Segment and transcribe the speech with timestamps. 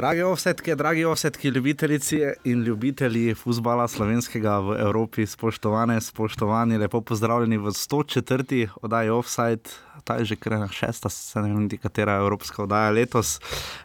[0.00, 7.58] Dragi offsetki, dragi offsetki, ljubitelici in ljubitelji futbola slovenskega v Evropi, spoštovane, spoštovani, lepo pozdravljeni
[7.58, 8.68] v 104.
[8.80, 9.74] oddaji Offside.
[10.04, 13.40] Ta je že kar ena šesta, se ne vem, katera evropska oddaja letos.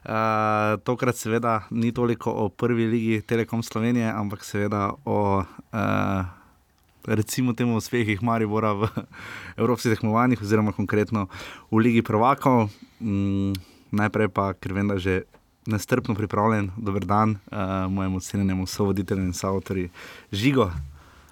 [0.05, 6.25] Uh, tokrat seveda ni toliko o prvi ligi Telekom Slovenije, ampak seveda o uh,
[7.03, 8.87] recimo temu uspehih Maribora v
[9.57, 11.27] evropskih tekmovanjih, oziroma konkretno
[11.71, 12.69] v Ligi Prvakov.
[13.03, 13.51] Mm,
[13.91, 15.25] najprej pa, ker vem, da že
[15.65, 17.57] nestrpno pripravljen, dober dan uh,
[17.91, 19.89] mojemu cenjenemu sovoditelju in soavtorju
[20.31, 20.71] Žigo.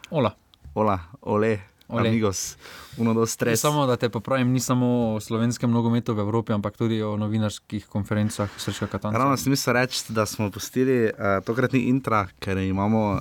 [0.10, 0.36] Ola.
[0.76, 1.60] Ola, ole.
[1.94, 2.10] Ole.
[2.10, 2.58] Amigos,
[2.98, 3.62] uno, dos, tres.
[3.62, 7.86] Samo da te popravim, ni samo o slovenskem nogometu v Evropi, ampak tudi o novinarskih
[7.86, 9.18] konferencah Srčka Katanca.
[9.18, 13.20] Ravno sem mislil reči, da smo pustili uh, tokratni intra, ker imamo uh,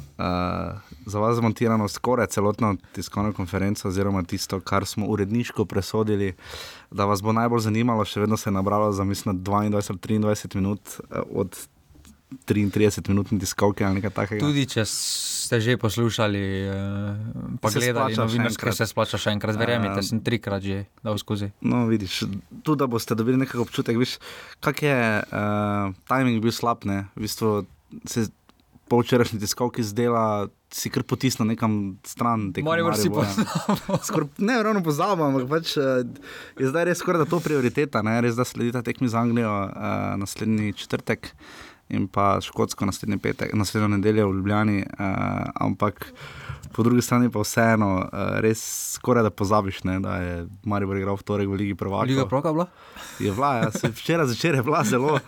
[1.06, 6.32] za vas zmontirano skoraj celotno tiskovno konferenco, oziroma tisto, kar smo uredniško presodili,
[6.90, 8.04] da vas bo najbolj zanimalo.
[8.04, 11.56] Še vedno se je nabralo za mislim 22-23 minut uh, od
[12.46, 14.40] 33 minutni tiskovke ali nekaj takega.
[14.40, 18.76] Tudi če ste že poslušali, eh, pa Se gledali novinarske, enkrat.
[18.76, 19.56] se splača še enkrat.
[19.56, 21.52] Verjemite, Um, sem trikrat že dal skozi.
[21.60, 22.24] No, vidiš,
[22.62, 24.18] tudi da boste dobili nekaj občutek, viš,
[24.60, 26.84] kak je uh, timing bil slab.
[26.84, 27.08] Ne?
[27.16, 27.66] V bistvu
[28.06, 28.30] se
[28.88, 32.52] po včerajšnji tiskovki zdela, si kar potisnil nekam stran.
[32.52, 33.98] tekmo Maribor si Maribora.
[34.08, 36.04] Skor, ne, ravno pozabil, ampak pač, uh,
[36.60, 38.02] je zdaj res skoraj da to prioriteta.
[38.04, 38.20] Ne?
[38.20, 41.32] Res da sledi ta tekmi z Anglijo uh, naslednji četrtek.
[41.92, 45.06] In pa škotsko naslednji petek, naslednjo nedeljo v Ljubljani, uh,
[45.60, 46.06] ampak
[46.72, 48.62] po drugi strani pa vseeno, uh, res
[48.96, 52.08] skoraj da pozabiš, ne, da je Maribor igral v torek v Ligi Prvaka.
[52.08, 52.66] Liga Proka bila?
[53.20, 55.18] Je bila, ja, se- včeraj zvečer je bila zelo.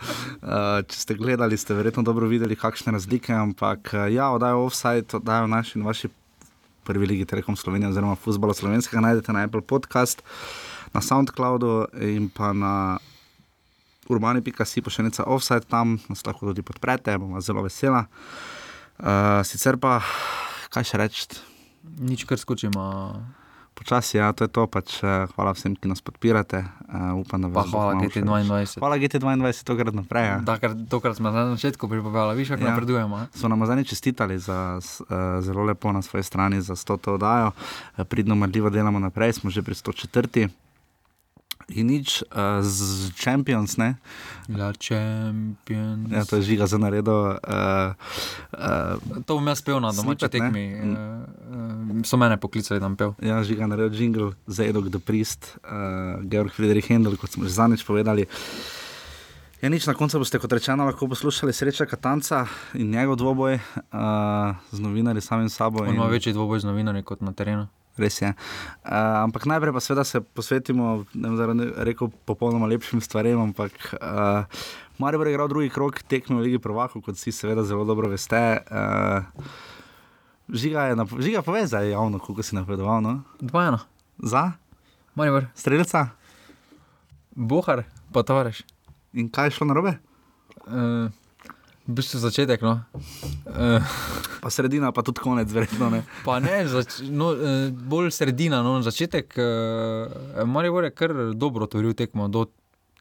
[0.41, 3.29] Uh, če ste gledali, ste verjetno dobro videli, kakšne razlike.
[3.29, 6.09] Ampak uh, ja, oddajo offside, oddajo naši in vaši
[6.83, 10.25] prvi ligi Telekom Slovenije, oziroma Fusbola Slovenskega, najdete na Apple Podcast,
[10.93, 12.97] na SoundCloudu in pa na
[14.07, 18.05] urbani.si pošiljka offside, tam nas lahko tudi podprete, bomo zelo vesela.
[18.97, 19.99] Uh, sicer pa,
[20.69, 21.27] kaj še reči?
[21.99, 23.11] Nič kar skočimo.
[23.75, 24.63] Počasi, ja, to je to.
[24.67, 26.63] Pač, eh, hvala vsem, ki nas podpirate.
[26.87, 28.23] Uh, upam, da Pa vas bo hvala kmalu še več.
[28.23, 28.79] GT22.
[28.79, 30.25] Hvala GT22, tokrat naprej.
[30.25, 30.37] Ja.
[30.87, 32.71] Tokrat smo na začetku pripovedali, viš, kako Ja.
[32.71, 33.27] napredujemo.
[33.35, 34.79] So nam zadnji čestitali za
[35.41, 37.51] zelo lepo na svoji strani za 100 oddajo,
[37.97, 40.47] Eh, pridno, marljivo delamo naprej, smo že pri 104.
[41.67, 42.77] In nič uh, z
[43.15, 43.97] Champions, ne?
[44.47, 46.11] La Champions.
[46.11, 47.33] Ja, to je žiga za naredo.
[47.35, 47.97] Uh,
[48.53, 50.65] uh, To bom jaz pel na domači tekmi.
[50.75, 51.25] Uh,
[52.03, 53.17] so mene poklicali, da bom pel.
[53.19, 57.51] ja, žiga naredil jingle za Edok the Priest, uh, Georg Friedrich Händel, kot smo že
[57.51, 58.29] zadnjič povedali.
[59.57, 63.61] Ja, nič na koncu boste, kot rečeno, lahko poslušali sreča Katanca in njegov dvoboj uh,
[64.69, 65.81] z novinarji samim sabo.
[65.81, 67.65] On in- ima večji dvoboj z novinarji kot na terenu.
[67.95, 68.27] Res je.
[68.27, 73.71] Uh, ampak najprej pa seveda se posvetimo, ne bom zdaj rekel, popolnoma lepšim stvarem, ampak
[73.95, 74.43] uh,
[74.99, 78.59] Maribor je igral drugi krok tekme v Ligi Prvakov, kot vsi seveda zelo dobro veste.
[78.67, 79.23] Uh,
[80.51, 83.23] žiga je, žiga pove zdaj javno, kako si napredoval, no?
[83.39, 83.79] Dva ena,
[84.19, 84.51] Za
[85.15, 86.09] Maribor, streljca
[87.35, 88.63] Bohar, pa tovariš.
[89.13, 89.95] in kaj je šlo narobe?
[90.67, 91.11] Uh,
[91.87, 92.81] v bistvu začetek, no.
[93.45, 93.81] Uh,
[94.41, 96.03] Pa sredina, pa tudi konec, verjetno ne.
[96.25, 99.33] pa ne, zač, no, uh, bolj sredina, no, začetek.
[99.37, 102.45] Uh, Maribor je kar dobro otvoril tekmo do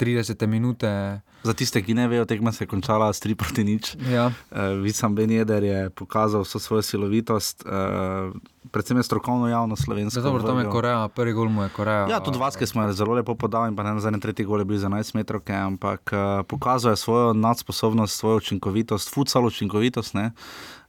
[0.01, 1.21] 30 minute.
[1.45, 3.97] Za tiste, ki ne vejo, tekma se je končala s 3 proti nič.
[4.09, 4.33] Ja.
[4.49, 8.33] Uh, Ben Jeder je pokazal vso svojo silovitost, uh,
[8.71, 10.21] predvsem je strokovno javno slovensko.
[10.21, 10.71] Zdaj, dobro, tam je.
[10.71, 12.09] Koreja, prvi gol mu je Koreja.
[12.09, 14.65] Ja, tudi Vaske smo je zelo lepo podal in pa ne zadnji tretji gol je
[14.65, 20.15] bil za 11 metrov, ampak uh, pokazuje svojo nadsposobnost, svojo učinkovitost, futsal učinkovitost.
[20.15, 20.33] Ne?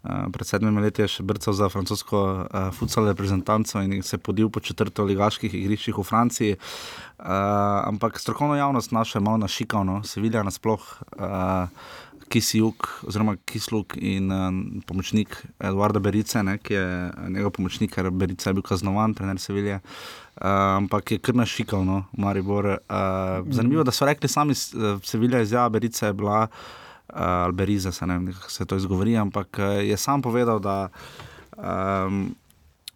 [0.05, 4.49] Uh, pred sedmimi leti je še brcal za francosko uh, futsal reprezentanco in se podil
[4.53, 6.57] po četrto ligaških igriščih v Franciji.
[7.17, 7.25] Uh,
[7.89, 10.83] ampak strokovno javnost naša je malo našikavno, Sevilja nasploh.
[11.17, 11.67] Uh,
[12.29, 14.47] Kisjuk, oziroma Kisluk in uh,
[14.87, 16.85] pomočnik Eduarda Berice, ne, ki je
[17.29, 19.75] njegov pomočnik, ker Berica je bil kaznovan, trener Sevilje.
[19.75, 20.47] Uh,
[20.81, 22.65] ampak je kar našikal, no, Maribor.
[22.65, 28.07] Uh, zanimivo, da so rekli sami, eh, Sevilja izjava Berice je bila, uh, Alberiza, se
[28.07, 30.89] ne vem, kako se to izgovori, ampak uh, je sam povedal, da,
[31.57, 32.35] um,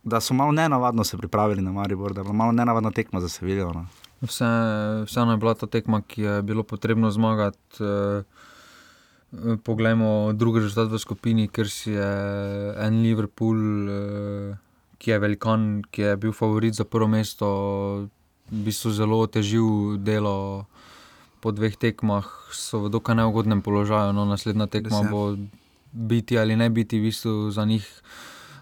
[0.03, 3.73] da so malo nenavadno se pripravili na Maribor, da je malo nenavadna tekma za Seviljo.
[3.73, 3.85] No.
[4.21, 4.45] Vse,
[5.05, 7.83] vseeno je bila ta tekma, ki je bilo potrebno zmagati.
[7.83, 8.23] Eh,
[9.63, 12.11] Poglejmo drugi rezultat v skupini, ker si je
[12.81, 14.57] en Liverpool, eh,
[14.97, 17.47] ki je velikan, ki je bil favorit za prvo mesto,
[18.49, 20.65] v bistvu zelo otežil delo
[21.41, 24.17] po dveh tekmah, so v dokaj neugodnem položaju.
[24.17, 25.09] No, naslednja tekma je.
[25.13, 25.37] bo
[25.93, 27.85] biti ali ne biti v bistvu za njih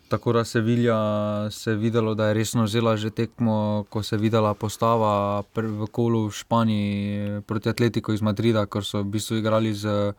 [0.09, 0.98] Tako da Sevilja
[1.51, 5.88] se je videlo, da je resno vzela že tekmo, ko se je videla postava v
[5.92, 10.13] kolu v Španiji proti Atletiku iz Madrida, ker so v bistvu igrali z.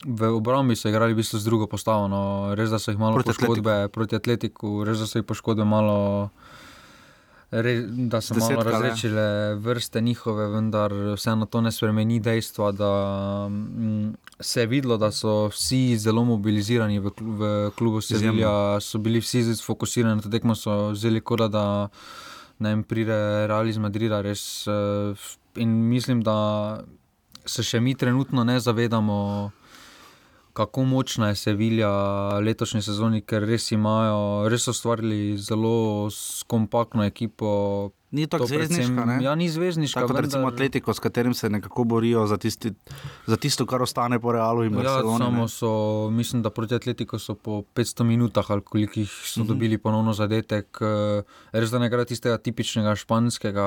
[0.00, 2.08] V obrambi so igrali v bistvu z drugo postavo.
[2.08, 2.52] No.
[2.56, 3.92] Res, da so jih malo Proti poškodbe Atletiku.
[3.92, 6.30] proti Atletiku, res, da so jih poškodbe malo.
[7.50, 8.70] Re, da so malo Desetkale.
[8.70, 12.92] razrečile vrste njihove, vendar vseeno to ne spremeni dejstva, da
[13.48, 19.20] mm, se je videlo, da so vsi zelo mobilizirani v, v klubu Sevilja, so bili
[19.20, 21.88] vsi fokusirani na to tekmo, so vzeli kot da
[22.60, 24.20] ne vem, pride Real iz Madrida.
[24.20, 25.14] Res, eh,
[25.56, 26.80] in mislim, da
[27.44, 29.50] se še mi trenutno ne zavedamo,
[30.52, 31.90] kako močna je Sevilja
[32.38, 36.08] letošnji sezoni, ker res imajo, res so ustvarili zelo
[36.46, 37.90] kompaktno ekipo.
[38.10, 39.20] Ni tako To predvsem- zvezdniška?
[39.20, 39.94] Ja, ni zvezdniška.
[39.94, 42.72] Tako kot vendar- recimo Atletiko, s katerim se nekako borijo za, tisti,
[43.26, 45.18] za tisto, kar ostane po Realu in Ja, Barceloni.
[45.20, 45.48] samo ne.
[45.48, 45.70] so,
[46.10, 49.48] mislim, da proti Atletiku so po 500 minutah ali koliko jih so Mhm.
[49.48, 50.78] dobili ponovno zadetek.
[50.80, 51.22] eh,
[51.52, 53.66] Res da ne gre tistega tipičnega španskega.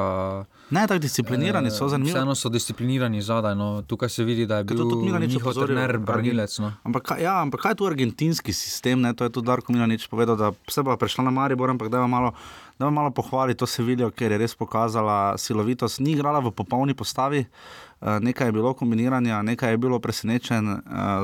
[0.72, 2.14] Ne, tako disciplinirani so, eh, zanimivo.
[2.14, 3.56] Vseeno so disciplinirani zadaj.
[3.56, 3.82] No.
[3.84, 6.60] Tukaj se vidi, da je bil to tudi njihov trener branilec.
[6.60, 6.74] No.
[6.84, 9.02] Ampak, ja, ampak kaj je tu argentinski sistem?
[9.02, 9.14] Ne?
[9.14, 12.08] To je tudi Darko Milanič povedal, da se bo prišla na Maribor, ampak da je
[12.10, 12.32] malo.
[12.80, 16.00] Da malo pohvali to Sevilijo, ker je res pokazala silovitost.
[16.00, 20.80] Ni igrala v popolni postavi, eh, nekaj je bilo kombiniranja, nekaj je bilo presenečen, eh,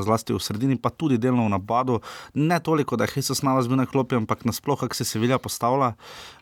[0.06, 2.00] zlasti v sredini, pa tudi delno v napadu.
[2.34, 5.94] Ne toliko, da je Jesus Navas bil na klopi, ampak nasploh, kako se Sevilja postavlja.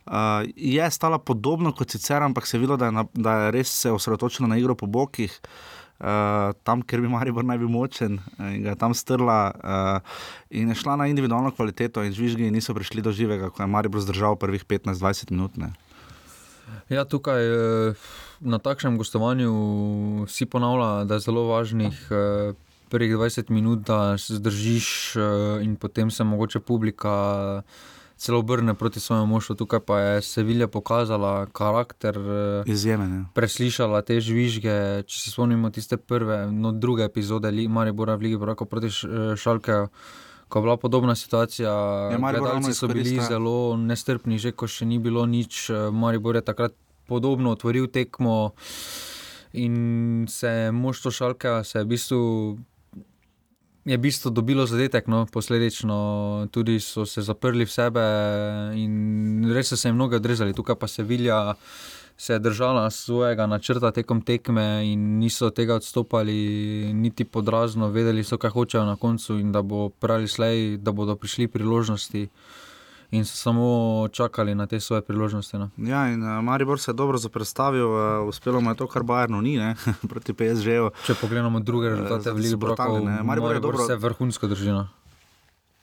[0.08, 0.14] Uh,
[0.56, 3.92] je stala podobno kot sicer, ampak se je videlo, da je, da je res se
[3.92, 5.40] osredotočila na igro po bokih.
[5.44, 5.77] Uh,
[6.64, 10.70] tam, kjer bi Maribor naj bil močen uh, in ga je tam strla, uh, in
[10.70, 14.38] je šla na individualno kvaliteto, in žvižgi niso prišli do živega, ko je Maribor zdržal
[14.38, 15.58] prvih 15-20 minut.
[15.58, 15.74] Ne.
[16.92, 17.42] Ja, tukaj
[18.40, 19.52] na takšnem gostovanju
[20.28, 21.96] vsi ponavljajo, da je zelo važnih
[22.92, 25.16] prvih 20 minut, da se zdržiš
[25.64, 27.64] in potem se mogoče publika
[28.18, 29.56] celo obrne proti svojemu moštvu.
[29.58, 32.18] Tukaj pa je Sevilja pokazala karakter.
[32.18, 33.08] eh, Izjeme.
[33.08, 33.26] Ne.
[33.32, 38.38] Preslišala te žvižge, če se spomnimo tiste prve, no druge epizode Li- Maribora v Ligi
[38.38, 39.00] Brako proti eh,
[39.36, 39.88] Šalkeju,
[40.48, 41.70] ko je bila podobna situacija.
[42.10, 43.24] Ja, Gledalci so bili ja.
[43.26, 45.70] zelo nestrpni, že ko še ni bilo nič.
[45.70, 46.74] eh, Maribor je takrat
[47.06, 48.52] podobno otvoril tekmo
[49.54, 49.76] in
[50.28, 52.58] se je moštvo Šalkeja se je v bistvu.
[53.88, 55.96] Je v bistvu dobilo zadetek, no, posledično
[56.52, 58.04] tudi so se zaprli v sebe
[58.76, 60.54] in res so se jim mnogo odrezali.
[60.54, 61.56] Tukaj pa se Vilja
[62.18, 68.38] se je držala svojega načrta tekom tekme in niso tega odstopali, niti podrazno, vedeli so,
[68.38, 72.28] kaj hočejo na koncu in da bo pravi slej, da bodo prišli priložnosti
[73.12, 75.58] in so samo čakali na te svoje priložnosti.
[75.58, 75.70] No.
[75.78, 79.42] Ja, in uh, Maribor se je dobro zaprstavil, uh, uspelo mu je to, kar Bajernu
[79.42, 79.76] ni, ne?
[80.12, 80.92] proti PSG-ju.
[81.06, 83.24] Če pogledamo druge rezultate v Ligi Brokov, ne.
[83.24, 84.70] Maribor je dobro- se vrhunsko drži.
[84.70, 84.88] No.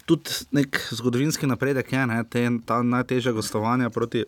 [0.04, 2.24] Tudi nek zgodovinski napredek je, ne?
[2.28, 4.24] Te, ta najtežja gostovanja proti.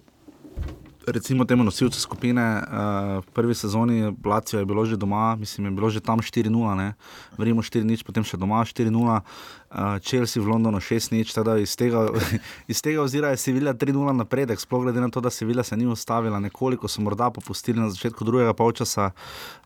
[1.06, 5.70] Recimo temu nosilcu skupine uh, v prvi sezoni, Lacijo je bilo že doma, mislim, je
[5.70, 6.94] bilo že tam 4-0, ne?
[7.38, 9.20] Verjemo 4-0, potem še doma 4-0,
[9.76, 12.06] uh, Chelsea v Londonu 6-0, teda iz tega,
[12.73, 15.87] iz tega ozira je Sevilla 3-0 napredek, sploh glede na to, da Sevilla se ni
[15.87, 19.10] ustavila, nekoliko so morda popustili na začetku drugega polčasa,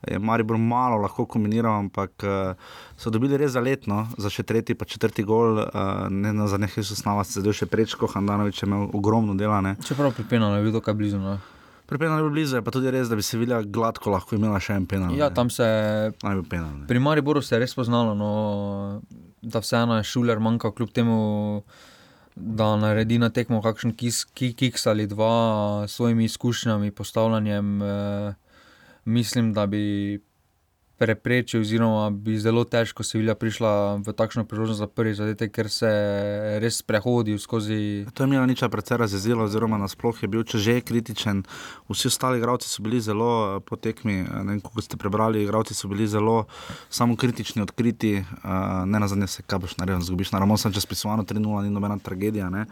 [0.06, 2.58] je Maribor malo lahko kombiniral, ampak uh,
[2.99, 7.25] so dobili res zaletno, za še tretji pa četrti gol, uh, ne na zadnjih susnava,
[7.25, 9.76] sedaj še prečko, Handanovič je imel ogromno dela, ne.
[9.87, 11.23] Čeprav pri Penalu je bil dokaj blizu.
[11.23, 11.38] No.
[11.90, 14.61] Prepena je bil blizu, je pa tudi res, da bi se videla gladko lahko imela
[14.62, 15.11] še en penal.
[15.18, 15.35] Ja, ne.
[15.35, 15.64] tam se
[16.23, 16.70] Naj bi penal.
[16.78, 16.87] ne.
[16.87, 19.02] Pri Mariboru se je res poznalo, no,
[19.42, 21.62] da vseeno je šuler manjkal, kljub temu,
[22.37, 27.82] da naredi na tekmo kakšen kis, ki- kiks ali dva s svojimi izkušnjami, postavljanjem.
[27.82, 28.35] Eh,
[29.04, 30.20] mislim, da bi
[31.00, 35.71] preprečil, oziroma bi zelo težko se Vilja prišla v takšno priložnost za prvi zadetek, ker
[35.73, 35.88] se
[36.61, 38.04] res prehodil skozi.
[38.12, 41.40] To je Mila niča precej razjezilo, oziroma nasploh je bil, če že je kritičen.
[41.88, 45.40] Vsi ostali igralci so bili zelo eh, po tekmi, eh, ne vem, kako ste prebrali,
[45.40, 46.45] igralci so bili zelo
[46.92, 50.85] samokritični, odkriti, uh, ne na zadnje se, kaj boš naredil, zgubiš na Ramon, sem čez
[50.85, 52.50] pisovano 3-0, ni nobena tragedija.
[52.52, 52.66] Ne?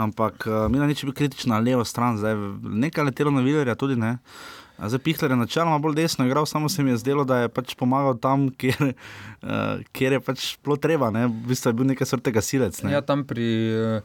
[0.00, 3.76] Ampak uh, Mila nič je bil kritičen na levo stran, zdaj nekaj letelo na Villerja
[3.76, 4.16] tudi ne.
[4.16, 7.48] A Zdaj Pihler je načeloma bolj desno igral, samo se mi je zdelo, da je
[7.48, 8.94] pač pomagal tam, kjer,
[9.42, 9.48] uh,
[9.92, 11.10] kjer je pač bilo treba.
[11.10, 11.26] Ne?
[11.26, 12.82] V bistvu je bil nekaj sortega silec.
[12.82, 12.92] Ne?
[12.92, 14.00] Ja, tam pri eh,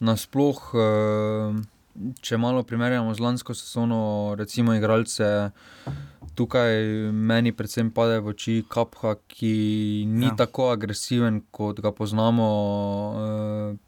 [0.00, 1.58] nasploh, eh,
[2.20, 3.98] če malo primerjamo z lansko sezono,
[4.38, 5.50] recimo igralce.
[6.34, 6.74] Tukaj
[7.10, 9.54] meni predvsem pade v oči Kapha, ki
[10.06, 10.34] ni Ja.
[10.34, 10.36] ja.
[10.36, 12.46] tako agresiven, kot ga poznamo.
[13.16, 13.87] eh,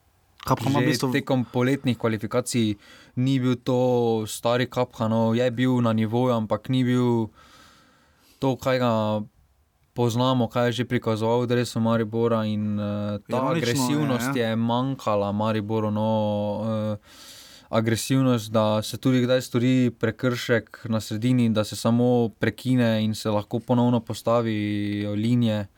[0.51, 2.75] Kapha ima v Že bistvu tekom poletnih kvalifikacij
[3.23, 7.31] ni bil to stari Kapha, no, je bil na nivoju, ampak ni bil
[8.43, 8.93] to, kaj ga
[9.95, 14.43] poznamo, kaj je že prikazoval, da so Maribora in uh, ta Ironično je, agresivnost je,
[14.43, 14.49] ja.
[14.49, 15.91] je manjkala Mariboru.
[15.91, 16.11] No,
[16.63, 16.99] uh,
[17.71, 23.31] Agresivnost, da se tudi kdaj stori prekršek na sredini, da se samo prekine in se
[23.31, 25.69] lahko ponovno postavi linije.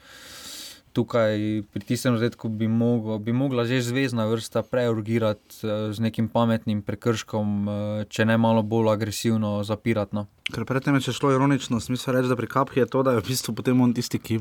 [0.92, 6.28] Tukaj pri tistem zadetku bi, mogel, bi mogla že zvezdna vrsta preurgirati eh, z nekim
[6.28, 10.16] pametnim prekrškom, eh, če ne malo bolj agresivno zapirati.
[10.16, 10.26] No.
[10.50, 13.26] Ker predtem je šlo ironično, smisel reči, da pri kapki je to, da je v
[13.28, 14.40] bistvu potem on tisti, ki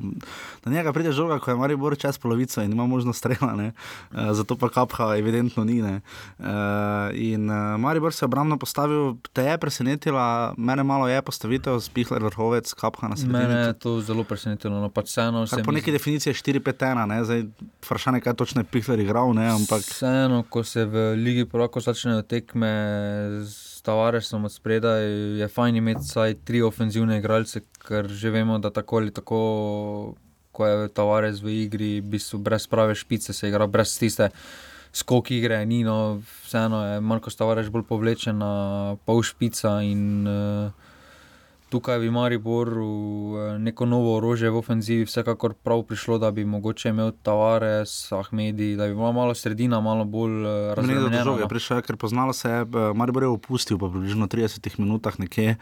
[0.66, 3.68] na njega pride žoga, ko je Maribor čez polovico in ima možnost strela, ne?
[4.10, 5.82] Uh, zato pa kapka evidentno ni.
[5.82, 5.92] Uh,
[7.14, 12.24] in uh, Maribor se je obrambno postavil, te je presenetila, mene malo je postavitev, spihler
[12.24, 13.38] vrhovec, kapka na sredini.
[13.38, 17.06] Mene je to zelo presenetilo, no pač vseeno se Kar po neki definiciji je 4-5-1,
[17.06, 17.24] ne?
[17.26, 17.46] zdaj
[17.86, 19.52] vprašanje, kaj točno je Pihler igral, ne?
[19.54, 22.74] ampak Vseeno, ko se v Ligi Prvako začnejo tekme
[23.46, 25.06] z Tavaresom od spredaj,
[25.40, 29.40] je fajn imeti vsaj tri ofenzivne igralce, ker že vemo, da tako ali tako,
[30.52, 34.30] ko je Tavares v igri, v bistvu brez prave špice se igra, brez tiste
[34.94, 38.54] skok igre, ni no, vseeno je Marko Tavares bolj povlečen na
[39.06, 40.91] pol špica in uh,
[41.72, 42.88] tukaj bi Mariboru
[43.48, 48.76] eh, neko novo orožje v ofenzivi vsekakor prav prišlo, da bi mogoče imel Tavares, Ahmedi,
[48.76, 51.24] da bi bila malo sredina, malo bolj uh, Nekdo do razumljena.
[51.24, 55.56] žoge prišel, ker poznalo se je, eh, Maribor je opustil po približno 30 minutah nekje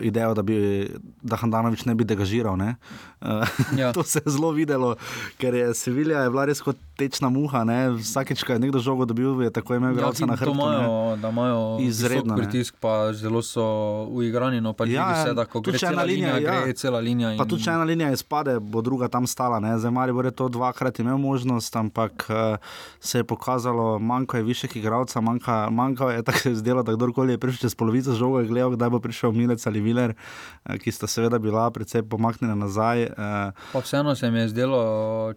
[0.00, 0.88] idejo, da, bi,
[1.22, 2.56] da Handanovič ne bi degažiral.
[2.56, 2.74] Ne?
[3.76, 3.92] Ja.
[3.92, 4.96] to se je zelo videlo,
[5.36, 7.62] ker je Sevilja je bila res kot tečna muha.
[7.62, 7.90] Ne?
[7.92, 10.54] Vsakeč, ko je nekdo žogo dobil, je tako imel Ja, igralca ti na hrbtu.
[10.54, 10.62] ne.
[10.62, 12.42] imajo, da imajo Izredno, ne.
[12.42, 13.62] pritisk, pa zelo so
[14.10, 14.60] uigrani.
[14.60, 16.62] No, pa Ja, ja, se, da ko tudi gre ena cela linija, linija, ja.
[16.64, 17.32] gre cela linija.
[17.38, 19.58] Pa tudi če ena linija izpade, bo druga tam stala.
[19.62, 19.74] Ne?
[19.78, 22.56] Zdaj Maribor je to dvakrat imel možnost, ampak uh,
[23.00, 27.36] se je pokazalo, manjka je višjih igralcev, manjka, manjka je tako se zdelo, da kdorkoli
[27.36, 30.92] je prišel čez polovico žoga, je gledal, kdaj bo prišel Milec ali Viler, uh, ki
[30.92, 33.08] sta seveda bila precej pomaknjena nazaj.
[33.10, 34.82] Uh, Pa vseeno se mi je zdelo,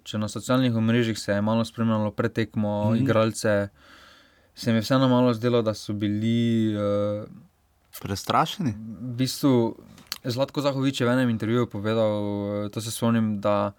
[0.03, 3.01] če na socialnih omrežjih se je malo spremljalo pretekmo mm.
[3.03, 3.55] igralce,
[4.55, 7.25] se mi je vseeno malo zdelo, da so bili uh,
[8.01, 8.75] prestrašeni.
[9.01, 9.75] v bistvu.
[10.25, 12.13] Zlatko Zahovič je v enem intervjuju povedal,
[12.65, 13.74] eh, to se spomnim, da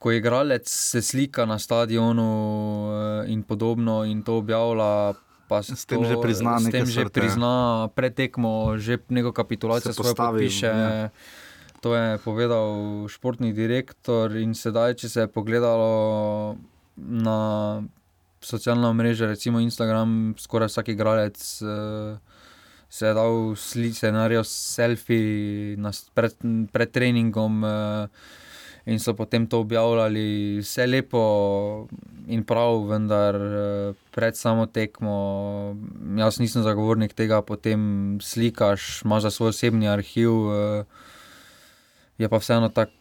[0.00, 2.30] ko igralec se slika na stadionu
[3.24, 5.14] eh, in podobno in to objavlja.
[5.50, 10.66] S tem to, že prizna s tem že prizna pretekmo, že neko kapitulacijo svoje podpiše.
[10.66, 11.10] ja.
[11.82, 12.70] To je povedal
[13.10, 16.54] športni direktor in sedaj, če se je pogledalo
[16.94, 17.40] na
[18.40, 22.20] socialna mreža, recimo Instagram, skoraj vsak igralec uh,
[22.90, 26.34] se je dal sli, se je naredil selfie na, pred,
[26.72, 28.08] pred treningom uh,
[28.86, 30.58] in so potem to objavljali.
[30.58, 31.22] Vse lepo
[32.26, 35.14] in prav, vendar uh, pred samo tekmo,
[36.18, 40.34] jaz nisem zagovornik tega, potem slikaš, imaš za svoj osebni arhiv.
[40.34, 41.06] Uh,
[42.18, 42.98] je pa vseeno tako.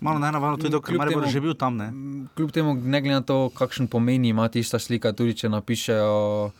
[0.00, 1.76] Malo ne navadno, tudi ker Kljub Maribor temu- je že bil tam.
[1.76, 1.92] Ne?
[2.36, 6.50] Kljub temu, ne glede na to, kakšen pomen ima tista slika, tudi če napišejo,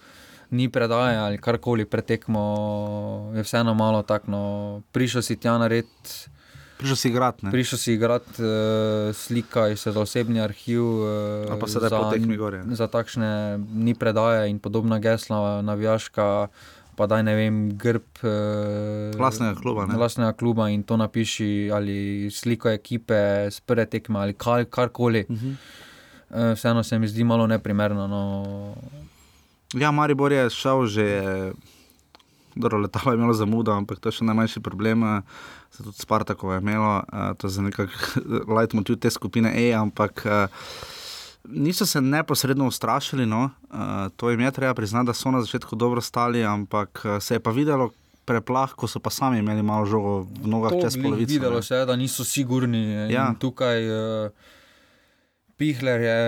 [0.50, 4.30] ni predaje ali karkoli pretekmo, je vseeno malo tako.
[4.30, 4.42] No.
[4.92, 6.30] Prišel si tja narediti,
[6.76, 7.46] Prišel si igrati.
[7.46, 7.50] ne.
[7.50, 10.82] prišel si igrati, uh, slika se za osebni arhiv.
[10.84, 12.64] Uh, Ali pa sedaj po tekmi gor, ja.
[12.68, 16.48] Za takšne ni predaje in podobna gesla, navijaška.
[16.96, 19.96] Pa da ne vem, grb uh, Lastnega kluba, ne.
[19.96, 25.26] lastnega kluba in to napiši, ali sliko ekipe, z prve tekme ali kar, karkoli.
[25.28, 25.54] Uh -huh.
[26.30, 28.06] Uh, vseeno se mi zdi malo neprimerno.
[28.06, 28.74] No.
[29.74, 31.06] Ja, Maribor je šel že,
[32.54, 35.02] dobro, letalo je imelo zamudo, ampak to je še najmanjši problem.
[35.04, 35.22] eh,
[35.70, 40.22] Se tudi Spartakovo je imelo, eh, to je za nekakšen leitmotiv te skupine E, ampak
[40.26, 40.46] eh,
[41.44, 43.26] niso se neposredno ustrašili.
[43.26, 43.50] No.
[43.66, 47.40] eh, To jim je treba priznati, da so na začetku dobro stali, ampak se je
[47.40, 47.90] pa videlo.
[48.24, 51.30] Preplah, ko so pa sami imeli malo žogo v nogah To čez glih polovico.
[51.30, 52.82] Videlo se je, da niso sigurni.
[53.04, 53.34] In Ja.
[53.38, 54.30] Tukaj uh,
[55.56, 56.18] Pihler je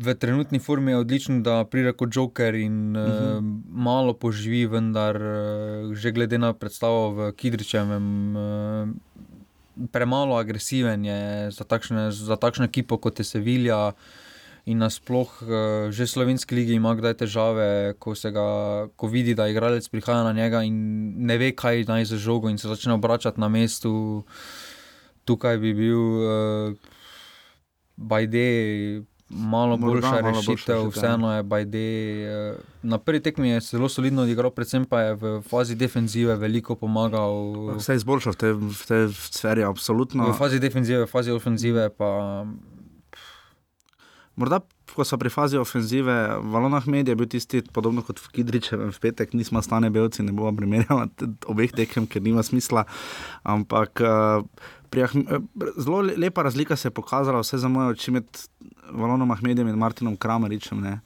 [0.00, 3.12] v trenutni formi je odličen, da pride kot joker in uh, Mhm.
[3.12, 3.60] -huh.
[3.68, 8.36] malo poživi, vendar uh, že glede na predstavo v Kidričevem.
[8.36, 8.88] Uh,
[9.92, 13.92] Premalo agresiven je za, takšne, za takšno ekipo kot je Sevilja.
[14.66, 19.48] In nasploh, eh, že slovenski ligi ima kdaj težave, ko, se ga, ko vidi, da
[19.48, 20.76] igralec prihaja na njega in
[21.16, 24.24] ne ve, kaj naj za žogo, in se začne obračati na mestu.
[25.24, 26.74] Tukaj bi bil uh,
[27.96, 31.86] Bajde malo Morda boljša malo boljša rešitev, rešitev, vseeno je Bajde.
[32.52, 36.74] Uh, na prvi tekmi je zelo solidno odigral, predvsem pa je v fazi defenzive veliko
[36.74, 37.32] pomagal.
[37.80, 40.32] Se je izboljšal v tej, v tej sferi, absolutno.
[40.32, 42.44] V fazi defenzive, v fazi ofenzive pa
[44.40, 44.62] Morda,
[44.94, 46.14] ko so pri fazi ofenzive,
[46.48, 50.32] Valonah Medij je bil tisti, podobno kot v Kidričevem v petek, nismo stane belci, ne
[50.32, 52.86] bomo primerjali te- obeh tekem, ker nima smisla.
[53.44, 54.79] Ampak uh, eh,
[55.76, 58.24] zelo le- lepa razlika se je pokazala, vse za moje oči med
[58.90, 60.80] Valonom Ahmedijem in Martinom Krameričem.
[60.80, 61.00] Ne.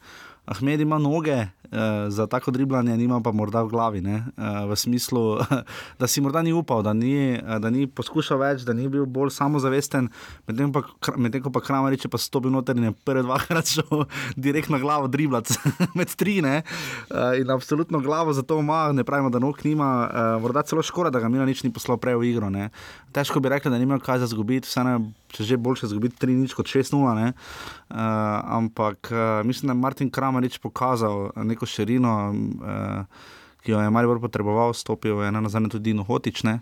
[0.45, 4.01] Ahmed ima noge uh, za tako driblanje, nima pa morda v glavi.
[4.05, 5.39] Uh, v smislu,
[6.01, 9.07] da si morda ni upal, da ni, uh, da ni poskušal več, da ni bil
[9.09, 10.11] bolj samozavesten,
[10.45, 14.05] medtem pa, ko pa Kramerič je pa stopil noter in je prve dvakrat šel
[14.37, 15.49] direkt na glavo driblat
[15.99, 16.43] med tri.
[16.45, 16.61] Ne.
[17.09, 20.85] Uh, in absolutno glavo za to ima, ne pravimo, da nog nima, uh, morda celo
[20.85, 22.53] škoda, da ga Mila nič ni poslal prej v igro.
[22.53, 22.69] Ne.
[23.15, 24.99] Težko bi rekli, da ni imel kaj za zgubiti, vseeno
[25.35, 27.15] če že boljše zgubiti 3 nič kot 6-0.
[27.15, 27.29] ne.
[27.31, 27.97] Uh,
[28.59, 33.31] ampak uh, mislim, da je Martin Kramerič pokazal neko širino, uh,
[33.63, 36.61] ki jo je Maribor potreboval, stopil je na nazaj tudi Dino Hotične.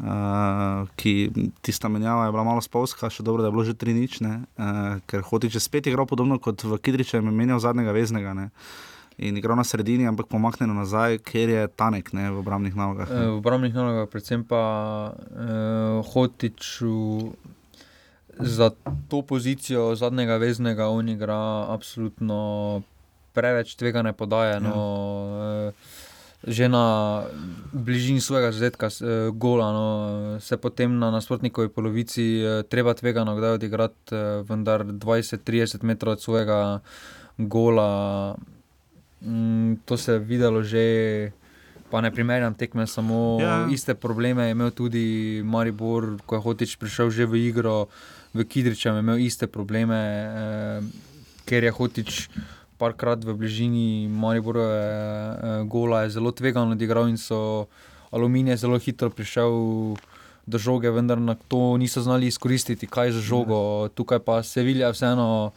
[0.00, 1.28] Uh, ki
[1.60, 4.46] tista menjava je bila malo spolska, še dobro, da je bilo že tri nič, ne,
[4.56, 8.46] uh, ker Hotič je spet igral podobno kot v Kidriču, je menjal zadnjega veznega ne,
[9.18, 13.10] in igral na sredini, ampak pomaknjeno nazaj, ker je tanek ne, v obrambnih nalogah.
[13.10, 13.26] Eh, ne.
[13.26, 14.62] V obrambnih nalogah, predvsem pa
[15.12, 17.32] uh, Hotiču
[18.40, 18.70] za
[19.08, 22.82] to pozicijo zadnjega veznega, on igra absolutno
[23.32, 24.60] preveč tvegane podaje.
[24.60, 24.76] No,
[25.68, 25.72] eh,
[26.40, 26.84] Že na
[27.72, 29.86] bližini svojega zadetka, eh, gola, no,
[30.40, 36.20] se potem na nasprotnikovi polovici eh, treba tvegano kdaj odigrati, eh, vendar 20-30 metrov od
[36.24, 36.80] svojega
[37.36, 38.36] gola.
[39.20, 41.32] Mm, to se je videlo že,
[41.90, 43.66] pa ne primerjam tekme, samo Ja.
[43.70, 47.88] iste probleme je imel tudi Maribor, ko je Hotič prišel že v igro,
[48.34, 50.80] v Kidričem je imel iste probleme, eh,
[51.44, 52.28] ker je Hotič
[52.78, 57.68] parkrat v bližini Mariborove eh, gola je zelo tvegano odigral in so
[58.10, 59.52] Aluminij je zelo hitro prišel.
[60.50, 63.86] Do žoge, vendar na to niso znali izkoristiti, kaj za žogo.
[63.94, 65.52] Tukaj pa Sevilja, vseeno,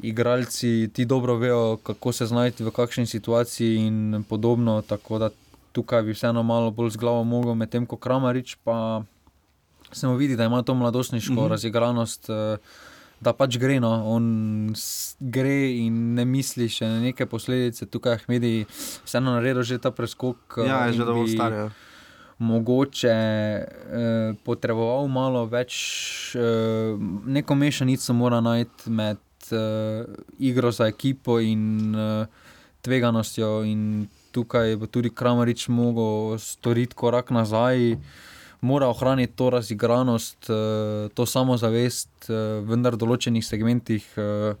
[0.00, 4.82] igralci ti dobro vejo, kako se znajti v kakšni situaciji in podobno.
[4.82, 5.30] Tako da
[5.72, 9.02] tukaj bi vseeno malo bolj z glavo mogel, medtem ko Kramarič pa
[9.92, 11.38] se mu vidi, da ima to mladostniško mm.
[11.38, 11.48] -hmm.
[11.48, 12.30] razigranost.
[12.30, 12.56] eh,
[13.20, 14.02] Da pač gre, no.
[14.06, 14.74] on
[15.20, 17.86] gre in ne misli še na neke posledice.
[17.86, 18.66] Tukaj Ahmedi
[19.04, 20.36] vseeno naredil že ta preskok.
[20.58, 21.52] eh, Ja, je že dovolj star.
[21.52, 21.70] Ja.
[22.38, 25.72] Mogoče eh, potreboval malo več,
[26.36, 29.16] eh, neko mešanico mora najti med
[29.52, 30.04] eh,
[30.38, 32.26] igro za ekipo in eh,
[32.82, 33.64] tveganostjo.
[33.64, 37.96] In tukaj bo tudi Kramarič mogel storiti korak nazaj,
[38.60, 44.04] mora ohraniti to razigranost, eh, to samozavest, eh, vendar v določenih segmentih.
[44.16, 44.54] Eh,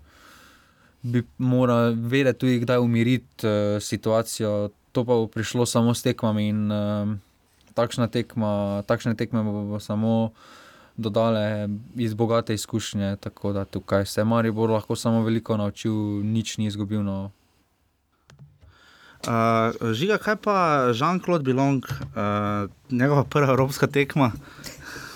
[1.04, 6.48] Bi moral vedeti tudi, kdaj umiriti uh, situacijo, to pa bo prišlo samo s tekmami.
[6.48, 7.12] In, uh,
[7.74, 10.32] takšna tekma, takšne tekme bo, bo samo
[10.96, 13.16] dodale iz bogate izkušnje.
[13.20, 17.02] Tako da tukaj se je Maribor lahko samo veliko naučil, nič ni izgubil.
[17.02, 17.30] No.
[19.24, 20.54] Uh, žiga, kaj pa
[20.92, 24.32] Jean-Claude Bilong, uh, njegova prva evropska tekma?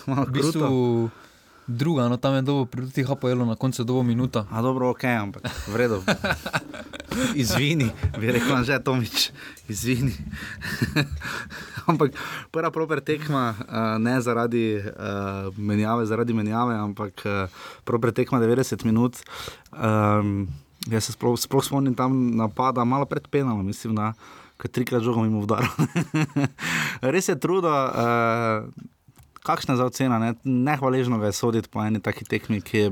[0.07, 1.11] V bistvu
[1.67, 4.47] druga, no tam je dobo proti HPL-u na koncu dobo minuta.
[4.51, 6.03] A dobro, ok, ampak v redu.
[7.35, 7.91] Izvini,
[8.21, 9.31] bi rekel, že Tomič,
[9.69, 10.13] izvini.
[11.89, 12.13] ampak
[12.53, 17.49] prva proper tekma, uh, ne zaradi uh, menjave, zaradi menjave, ampak uh,
[17.89, 19.17] proper tekma 90 minut.
[19.73, 20.49] Um,
[20.89, 24.13] jaz se sploh, sploh spomnim tam napada, malo pred penalom, mislim, da
[24.61, 25.73] kar trikrat žogom jim udaril.
[27.15, 27.73] Res je trudo.
[27.73, 28.69] Uh,
[29.39, 30.19] Kakšna je za ocena?
[30.21, 30.35] Ne?
[30.45, 32.89] Nehvaležno je soditi po eni taki tekmi, ki je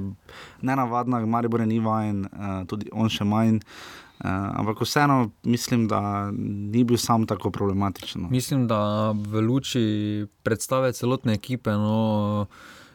[0.65, 3.61] nenavadna, Maribor je ni vajen, uh, tudi on še manj.
[3.61, 6.31] Uh, ampak vseeno mislim, da
[6.73, 8.23] ni bil sam tako problematičen.
[8.23, 8.29] no.
[8.29, 12.47] Mislim, da v luči predstave celotne ekipe no,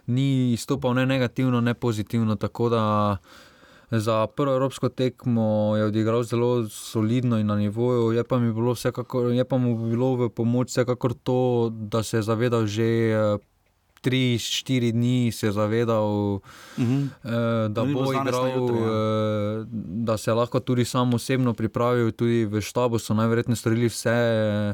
[0.08, 2.36] ni izstopal ne negativno, ne pozitivno.
[2.36, 3.18] Tako da
[3.92, 8.12] za prvo evropsko tekmo je odigral zelo solidno in na nivoju.
[8.12, 12.18] Je pa, mi bilo vsekakor, je pa mu bilo v pomoč vsekakor to, da se
[12.18, 13.18] je zavedal že.
[14.02, 16.40] Tri, štiri dni se zavedal,
[16.78, 17.08] Uh -huh.
[17.24, 18.88] eh, da bilo bo igral, jutri, ja.
[18.88, 19.66] eh,
[20.06, 24.74] da se lahko tudi sam osebno pripravil, tudi v štabu so najverjetneje storili vse, eh,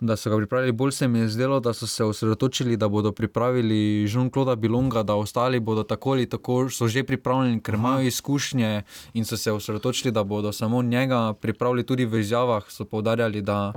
[0.00, 0.72] da so ga pripravili.
[0.72, 5.14] Bolj se mi je zdelo, da so se osredotočili, da bodo pripravili Jean-Claude Bilonga, da
[5.14, 8.82] ostali bodo tako ali tako so že pripravljeni, ker imajo izkušnje
[9.14, 12.64] in so se osredotočili, da bodo samo njega pripravili tudi v izjavah.
[12.68, 13.72] So povdarjali, da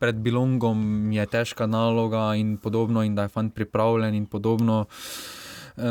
[0.00, 4.86] pred Bilongom je težka naloga in podobno, in da je fant pripravljen in podobno.
[5.76, 5.82] Uh,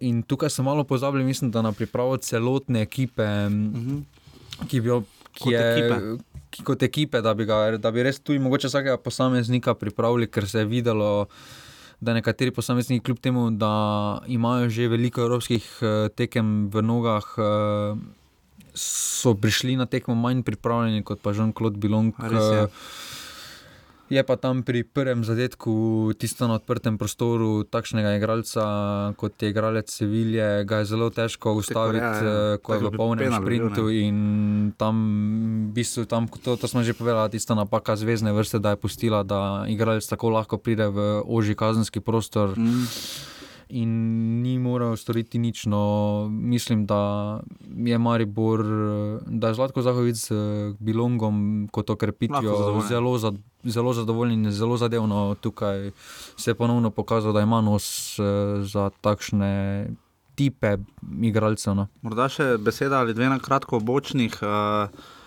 [0.00, 4.02] in tukaj so malo pozabili, mislim, da na pripravo celotne ekipe, uh -huh.
[4.68, 5.02] ki bi jo.
[5.32, 6.22] Ki je, ekipe.
[6.64, 10.64] Kot ekipe, da bi, ga, da bi res tudi mogoče vsakega posameznika pripravili, ker se
[10.64, 11.28] je videlo,
[12.00, 13.72] da nekateri posamezniki, kljub temu, da
[14.26, 18.00] imajo že veliko evropskih eh, tekem v nogah, eh,
[18.74, 22.14] so prišli na tekmo manj pripravljeni kot pa Jean-Claude Bilong.
[22.18, 22.66] Res je.
[24.10, 28.64] Je pa tam pri prvem zadetku, tisto na odprtem prostoru, takšnega igralca
[29.14, 32.54] kot je igralec Sevilje, ga je zelo težko ustaviti, ja, ja.
[32.54, 33.86] eh, ko je Tako v polnem penal bil, sprintu.
[33.86, 34.16] In
[34.74, 34.94] tam,
[35.70, 39.22] v bistvu, tam to, to smo že povedali, tista napaka zvezdne vrste, da je pustila,
[39.22, 42.58] da igralec tako lahko pride v oži kazenski prostor.
[42.58, 42.90] Mm.
[43.70, 43.90] In
[44.42, 45.70] ni moral storiti nič.
[45.70, 48.66] No, mislim, da je Maribor,
[49.30, 50.38] da je Zlatko Zahovic z eh,
[50.82, 53.30] Bilongom kot okrepitvijo zelo, za,
[53.64, 55.34] zelo zadovoljen in zelo zadevno.
[55.40, 55.90] Tukaj
[56.36, 58.22] se je ponovno pokazal, da ima nos eh,
[58.64, 59.86] za takšne
[60.34, 60.76] tipe
[61.22, 61.74] igralcev.
[61.74, 61.86] No.
[62.02, 64.38] Morda še beseda ali dve na kratko o bočnih.
[64.42, 65.18] Uh,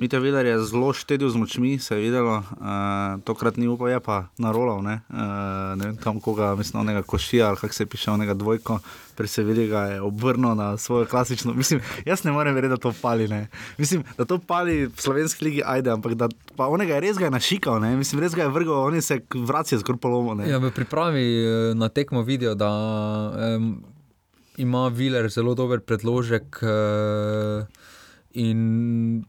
[0.00, 4.00] Mite Viler je zelo štedil z močmi, se je videlo, uh, tokrat ni upal, je
[4.00, 8.10] pa narolal, ne, uh, ne vem kam koga, mislim, onega košija ali kako se piše,
[8.10, 8.78] onega dvojko,
[9.16, 12.94] pri Sevilji ga je obrnil na svojo klasično, mislim, jaz ne morem verjeti, da to
[13.02, 17.00] pali, ne, mislim, da to pali v slovenski ligi, ajde, ampak da pa onega je
[17.00, 20.34] res ga je našikal, ne, mislim, res ga je vrgel, oni se vracijo skoraj polomo,
[20.34, 20.48] ne.
[20.48, 22.70] Ja, v pripravi eh, na tekmo vidijo, da
[23.36, 23.84] um,
[24.56, 26.62] ima Viler zelo dober predložek.
[26.64, 27.68] Uh,
[28.32, 29.24] in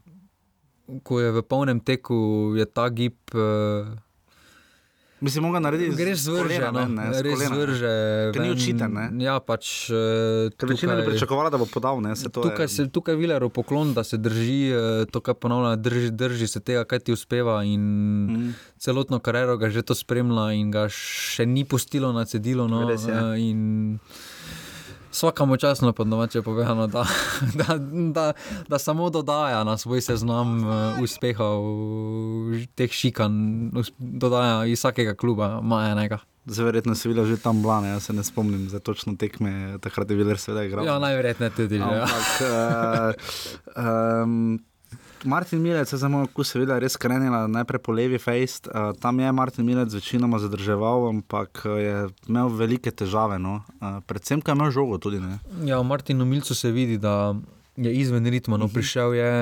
[0.98, 2.20] ko je v polnem teku,
[2.52, 3.16] je ta gib.
[3.30, 3.86] Uh,
[5.20, 7.54] Mislim, moga narediti Greš z zvrže, kolena no, ven, ne, s res kolena.
[7.54, 7.90] zvrže.
[8.28, 8.56] Ker ni ven.
[8.56, 9.04] očiten, ne.
[9.20, 9.86] Ja, pač.
[9.86, 12.68] Uh, Ker večina je pričakovala, da bo podal, ne, se to Tukaj, je.
[12.68, 14.76] se, tukaj Vileru poklon, da se drži, eh,
[15.06, 17.62] to kar ponavlja, drži, drži se tega, kaj ti uspeva.
[17.62, 17.82] In
[18.24, 18.50] Mhm.
[18.76, 22.66] celotno kariero ga že to spremlja in ga še ni pustilo na cedilu.
[22.66, 23.14] No, Res je.
[23.14, 24.00] eh, in
[25.12, 27.04] Vsakamo časno, po domače povedano, da,
[27.60, 27.78] da,
[28.12, 28.32] da,
[28.68, 31.62] da samo dodaja na svoj seznam uh, uspehov,
[32.74, 33.32] teh šikan,
[33.98, 36.18] dodaja iz vsakega kluba, ima enega.
[36.46, 40.10] Zdaj, verjetno si videl že tam blane, jaz se ne spomnim za točno tekme, takrat
[40.10, 40.86] je Viler seveda igral.
[40.86, 41.76] Ja, najverjetneje tudi.
[41.76, 42.02] Ja.
[42.02, 42.26] Ampak,
[43.76, 43.84] uh,
[44.24, 44.58] um,
[45.24, 48.66] Martin Milec je za moj okus seveda res krenila najprej po levi fejst.
[48.66, 51.96] Uh, tam je Martin Milec večinoma zadrževal, ampak eh, je
[52.28, 53.38] imel velike težave.
[53.38, 53.62] No?
[53.78, 55.22] Uh, predvsem, ker je imel žogo tudi.
[55.22, 55.38] Ne?
[55.62, 57.34] Ja, v Martinu Milcu se vidi, da
[57.76, 58.58] je izven ritma.
[58.58, 59.32] No, prišel je,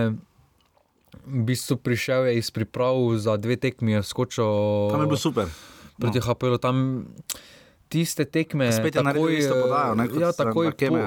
[1.26, 5.48] v bistvu prišel je iz priprav za dve tekmi, je skočil Tam je bil super.
[5.98, 6.24] proti no.
[6.28, 6.56] HPL.
[6.60, 6.76] Tam
[7.90, 10.98] tiste tekme, Spet je naredil isto podajo, ne, ja, takoj, po,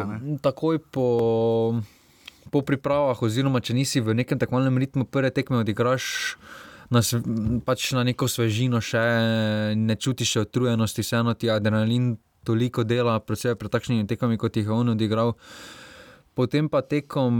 [0.42, 1.08] takoj po.
[2.54, 6.38] Po pripravah, oziroma če nisi v nekem tekmovalnem ritmu, prve tekme odigraš
[6.94, 7.02] na,
[7.66, 9.02] pač na neko svežino, še
[9.74, 12.14] ne čutiš utrujenosti, vseeno ti adrenalin
[12.44, 15.34] toliko dela, predvsem pred takšnimi tekmami, kot jih je on odigral.
[16.34, 17.34] Potem pa tekom,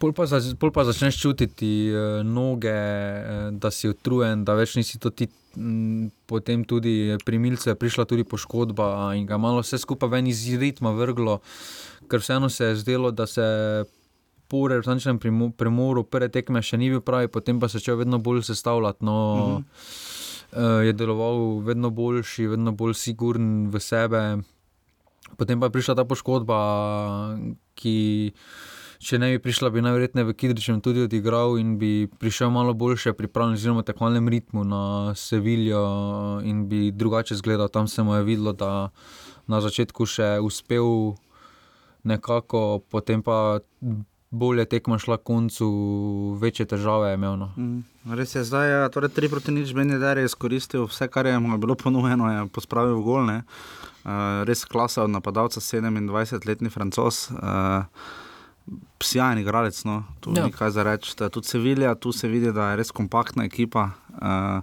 [0.00, 4.76] pol pa, za, pol pa začneš čutiti eh, noge, eh, da si utrujen, da več
[4.78, 5.28] nisi to ti.
[5.56, 10.26] m, Potem tudi pri Milcu je prišla tudi poškodba in ga malo vse skupaj ven
[10.26, 11.38] iz ritma vrglo,
[12.06, 13.84] ker vseeno se je zdelo, da se
[14.48, 18.18] po premo- premoru prve tekme še ni bil pravi, potem pa se je začel vedno
[18.18, 19.04] bolj sestavljati.
[19.04, 19.16] No,
[19.48, 19.64] Mhm.
[20.52, 24.42] uh, je deloval vedno boljši, vedno bolj siguren v sebe.
[25.36, 26.58] Potem pa je prišla ta poškodba,
[27.74, 28.32] ki,
[28.98, 33.12] če ne bi prišla, bi najverjetneje v Kidričem tudi odigral in bi prišel malo boljše
[33.12, 35.82] pripravljen, oziroma v tekmovalnem ritmu na Seviljo
[36.40, 37.68] in bi drugače izgledal.
[37.68, 38.88] Tam se mu je videlo, da
[39.46, 41.18] na začetku še uspel
[42.06, 43.58] nekako, potem pa
[44.30, 45.66] bolje tekma šla koncu,
[46.40, 47.36] večje težave je imel.
[47.36, 47.48] No.
[47.56, 47.82] Mm,
[48.14, 51.58] Res je, zdaj torej 3 proti nič, Benny Dar je izkoristil vse, kar je mu
[51.58, 53.24] bilo ponujeno, je pospravil v gol.
[53.24, 53.42] ne.
[54.06, 57.30] Uh, res klasa od napadalca, 27-letni francos.
[57.30, 57.82] Uh,
[58.98, 60.46] Sjajen igralec, no, tu Ja.
[60.46, 61.14] ni kaj za reči.
[61.18, 63.90] Da Tudi Sevilja, tu se vidi, da je res kompaktna ekipa.
[64.10, 64.62] Uh,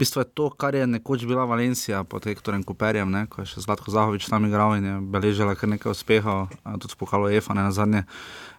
[0.00, 3.64] bistvu je to, kar je nekoč bila Valencija pod Hektorjem Kuperjem, ne, ko je še
[3.64, 6.48] Zlatko Zahovič tam igral in je beležila kar nekaj uspehov,
[6.80, 8.04] tudi v pokalu EFA, ne na zadnje.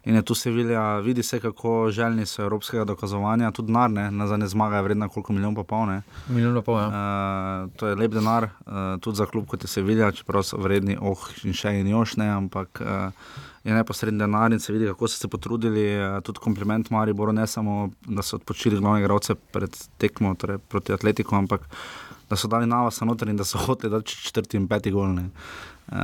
[0.06, 4.48] In je tu Sevilja, vidi se, kako željni so evropskega dokazovanja, tudi denar, na zadnje
[4.54, 5.86] zmaga je vredna koliko milijon pa pol.
[5.90, 6.02] Ne.
[6.30, 6.88] Milijon pa pol, ja.
[6.90, 10.98] Uh, to je lep denar, uh, tudi za klub kot je Sevilja, čeprav so vredni,
[10.98, 13.32] oh, in še in još ne, ampak uh,
[13.64, 15.84] je neposreden denar in se vidi, kako so se potrudili.
[15.98, 20.94] Uh, tudi kompliment Mariboru, ne samo, da so odpočili glavne igralce pred tekmo, torej proti
[20.94, 21.68] Atletiku, ampak
[22.30, 25.30] da so dali na vas noter in da so hoteli dati četrti in peti golne.
[25.92, 25.98] Uh,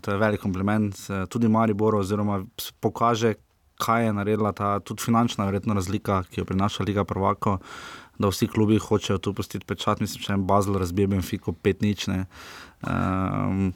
[0.00, 2.44] to je velik kompliment uh, tudi Mariboru, oziroma
[2.80, 3.34] pokaže,
[3.82, 7.58] kaj je naredila ta tudi finančna verjetno razlika, ki jo prinaša Liga Prvako,
[8.18, 12.24] da vsi klubi hočejo tu pustiti pečat, mislim, če je Basel razbije Benfico 5-0.
[12.86, 13.72] Um,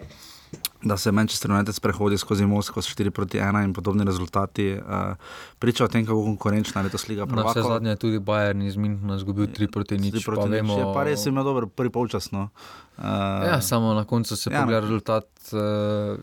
[0.89, 5.17] da se Manchester United sprehodi skozi Moskvo s 4 proti 1 in podobni rezultati, uh,
[5.59, 8.77] priča o tem, kako konkurenčna je letos Liga Na vse zadnje je tudi Bayern iz
[8.77, 10.11] Minhna izgubil 3 proti 0.
[10.11, 10.71] Tri proti nič.
[10.71, 12.31] Je pa res imel dober prvi polčas.
[12.31, 12.49] No.
[12.99, 13.05] Uh,
[13.47, 15.29] Ja, samo na koncu se Ja, ja, pogleda rezultat.
[15.53, 16.19] Uh,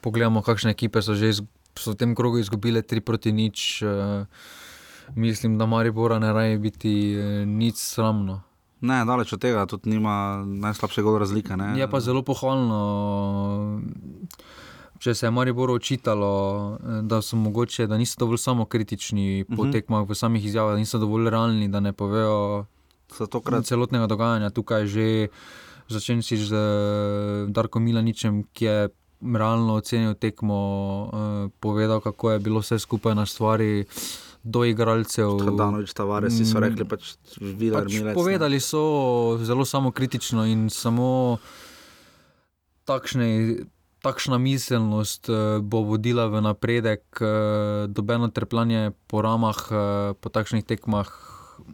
[0.00, 1.42] pogledamo, kakšne ekipe so že iz,
[1.74, 3.50] so v tem krogu izgubile 3 proti 0.
[3.82, 4.26] Uh,
[5.14, 8.45] mislim, da Maribora ne raje biti uh, nič sramno.
[8.86, 10.14] Ne, daleč od tega, tudi nima
[10.46, 11.56] najslabše gol razlike.
[11.56, 11.72] Ne.
[11.74, 12.78] Je pa zelo pohvalno,
[14.98, 16.32] če se je Maribor očitalo,
[17.02, 19.68] da so mogoče, da niso dovolj samokritični po uh Mhm.
[19.68, 19.72] -huh.
[19.72, 22.64] tekmah, v samih izjavah, da niso dovolj realni, da ne povejo
[23.30, 24.50] tokrat celotnega dogajanja.
[24.50, 25.28] Tukaj že
[25.88, 26.60] začenši z eh,
[27.48, 28.88] Darkom Milaničem, ki je
[29.22, 30.60] realno ocenil tekmo,
[31.06, 33.84] eh, povedal, kako je bilo vse skupaj na stvari.
[34.46, 35.42] Do igralcev.
[35.52, 38.04] Danovič, Tavares, so Mm, rekli, pač videl, Pač Milec.
[38.04, 38.14] ne.
[38.14, 38.82] povedali so
[39.42, 41.38] zelo samokritično in samo
[42.84, 43.66] takšne,
[44.00, 47.26] takšna miselnost eh, bo vodila v napredek, eh,
[47.88, 49.76] dobeno trpljenje po ramah, eh,
[50.14, 51.10] po takšnih tekmah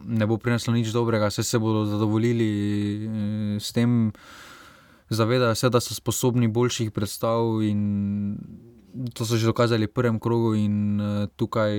[0.01, 2.49] ne bo prineslo nič dobrega, vse se bodo zadovoljili
[3.61, 4.13] s tem,
[5.11, 8.39] zavedajo se, da so sposobni boljših predstav in
[9.15, 11.05] to so že dokazali v prvem krogu in eh,
[11.37, 11.73] tukaj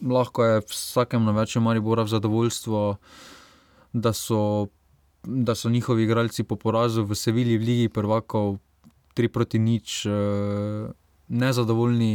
[0.00, 2.96] lahko je vsakem navečem Maribora v zadovoljstvo,
[3.92, 4.68] da so,
[5.22, 8.58] da so njihovi igralci po porazu v Sevilji v Ligi prvakov
[9.14, 10.06] 3 proti nič.
[10.06, 10.90] eh,
[11.28, 12.14] Nezadovoljni,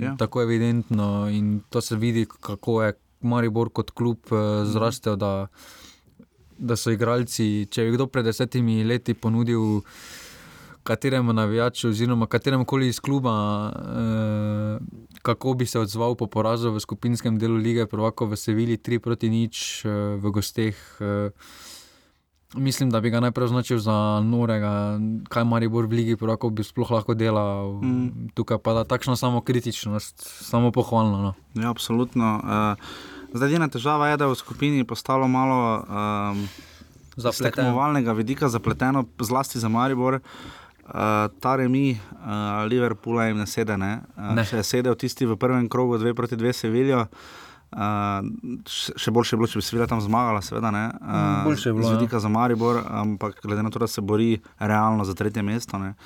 [0.00, 0.16] Ja.
[0.16, 5.46] tako evidentno, in to se vidi, kako je Maribor kot klub eh, zrastel, da,
[6.58, 7.66] da so igralci.
[7.66, 9.82] Če bi kdo pred desetimi leti ponudil
[10.86, 13.34] kateremu navijaču, oziroma kateremu koli iz kluba,
[13.74, 14.78] eh,
[15.22, 19.30] kako bi se odzval po porazu v skupinskem delu lige, prvako v Sevilji 3 proti
[19.30, 20.76] nič eh, v gosteh.
[21.00, 21.30] Eh,
[22.54, 24.96] Mislim, da bi ga najprej označil za norega,
[25.28, 27.82] kaj Maribor v Ligi, kako bi sploh lahko delal.
[27.82, 28.30] Mm.
[28.38, 31.18] Tukaj pa da takšna samokritičnost, samo pohvalno.
[31.26, 31.32] No.
[31.58, 32.38] Ja, absolutno.
[32.38, 36.46] Uh, zdaj, edina težava je, da je v skupini postalo malo um,
[37.18, 37.50] z Zapleten.
[37.50, 40.22] tekmovalnega vidika zapleteno, zlasti za Maribor.
[40.22, 40.65] Uh,
[41.40, 43.76] ta remi, uh, Liverpoola jim ne sede.
[43.76, 44.00] Ne?
[44.16, 44.44] Uh, Ne.
[44.52, 47.06] Je sedel tisti v prvem krogu, dve proti dve Seviljo.
[47.76, 48.22] Uh,
[48.70, 50.70] še še boljše je bilo, če bi Sevilla tam zmagala, seveda.
[50.70, 50.86] Ne?
[51.02, 51.98] Uh, boljše je bilo, Z ja.
[51.98, 55.78] vidika za Maribor, ampak glede na to, da se bori realno za tretje mesto.
[55.78, 55.96] Ne?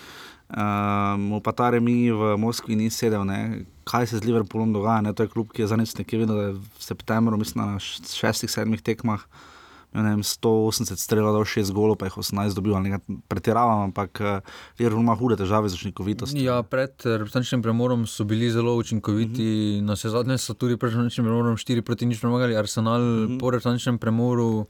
[0.51, 3.69] Uh, mu pa ta remi v Moskvi ni sedel, ne?
[3.85, 5.05] kaj se z Liverpoolom dogaja.
[5.05, 5.13] Ne?
[5.13, 8.51] To je klub, ki je zadnjič nekje videl, da je v septembru, mislim, na šestih,
[8.51, 9.21] sedmih tekmah.
[9.21, 9.50] Ne
[9.93, 14.39] vem, 180 strelov, dal 6 golov, pa jih 18 dobil, ali nekaj pretiravam, ampak uh,
[14.79, 16.39] Liverpool ima hude težave z učinkovitostjo.
[16.39, 19.87] Ja, pred eh, reprezentančnim premorom so bili zelo učinkoviti, mm -hmm.
[19.91, 22.57] na vse zadnje so tudi pred reprezentančnim premorom 4 proti nič premagali.
[22.57, 23.39] Arsenal mm -hmm.
[23.41, 24.67] po reprezentančnem premoru,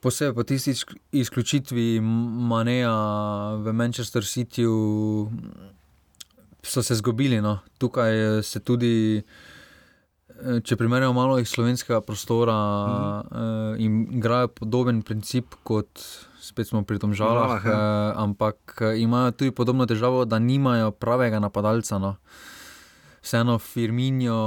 [0.00, 2.00] posebej po tisti izk- izključitvi
[2.50, 2.94] Maneja
[3.62, 5.30] v Manchester Cityju,
[6.62, 7.40] so se zgubili.
[7.40, 7.58] No.
[7.78, 9.22] Tukaj eh, se tudi.
[9.22, 9.47] eh,
[10.38, 13.30] Če primerjamo malo iz slovenskega prostora, mm.
[13.30, 16.04] uh, in igrajo podoben princip kot
[16.48, 17.72] spet smo pri tom žalah, ja.
[17.72, 21.98] uh, ampak eh, imajo tudi podobno težavo, da nimajo pravega napadalca.
[21.98, 22.16] No.
[23.22, 24.38] Vseeno Firminijo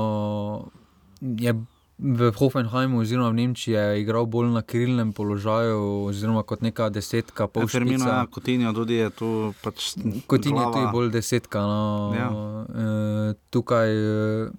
[1.22, 1.54] je
[2.02, 7.46] v Hoffenheimu oziroma v Nemčiji je igral bolj na krilnem položaju, oziroma kot neka desetka,
[7.46, 8.18] pol Fermino, špica.
[8.18, 9.30] ja, Kotinjo tudi je tu.
[9.62, 9.94] Pač
[10.26, 11.62] Kot in je tudi bolj desetka.
[11.62, 11.84] No.
[12.18, 12.30] Ja.
[12.66, 14.50] E, tukaj e,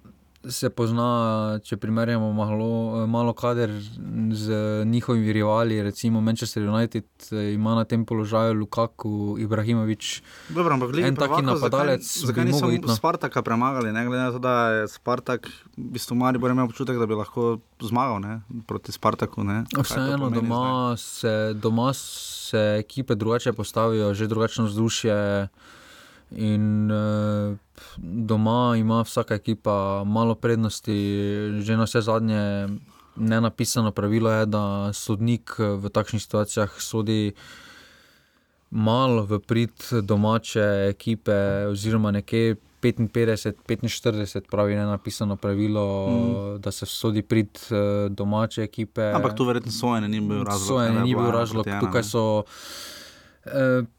[0.49, 3.71] se pozna, če primerjamo malo, malo kader
[4.31, 10.21] z njihovimi rivali, recimo Manchester United e, ima na tem položaju Lukaku, Ibrahimovič.
[10.49, 12.95] Dobro, ampak Liga En taki prvakov, napadalec Zakaj, zakaj mogel iti, no.
[12.95, 17.07] Spartaka premagali, ne glede na to, da je Spartak, v bistvu Maribor imel občutek, da
[17.07, 19.47] bi lahko zmagal ne, proti Spartaku.
[19.79, 25.47] Vseeno doma se, doma se ekipe drugače postavijo, že drugačno vzdušje.
[26.35, 27.57] In uh,
[27.97, 30.97] doma ima vsaka ekipa malo prednosti,
[31.59, 32.67] že na vse zadnje.
[33.15, 37.33] Nenapisano pravilo je, da sodnik eh, v takšnih situacijah sodi
[38.73, 46.61] malo v prid domače ekipe, oziroma nekje 55-45, pravi nenapisano pravilo, mm.
[46.61, 49.11] da se sodi prid eh, domače ekipe.
[49.13, 50.67] Ampak tu verjetno sojenje ni bil razlog.
[50.67, 52.43] Sojenje ni bila bil ena razlog, tukaj so.
[52.47, 52.92] Eh,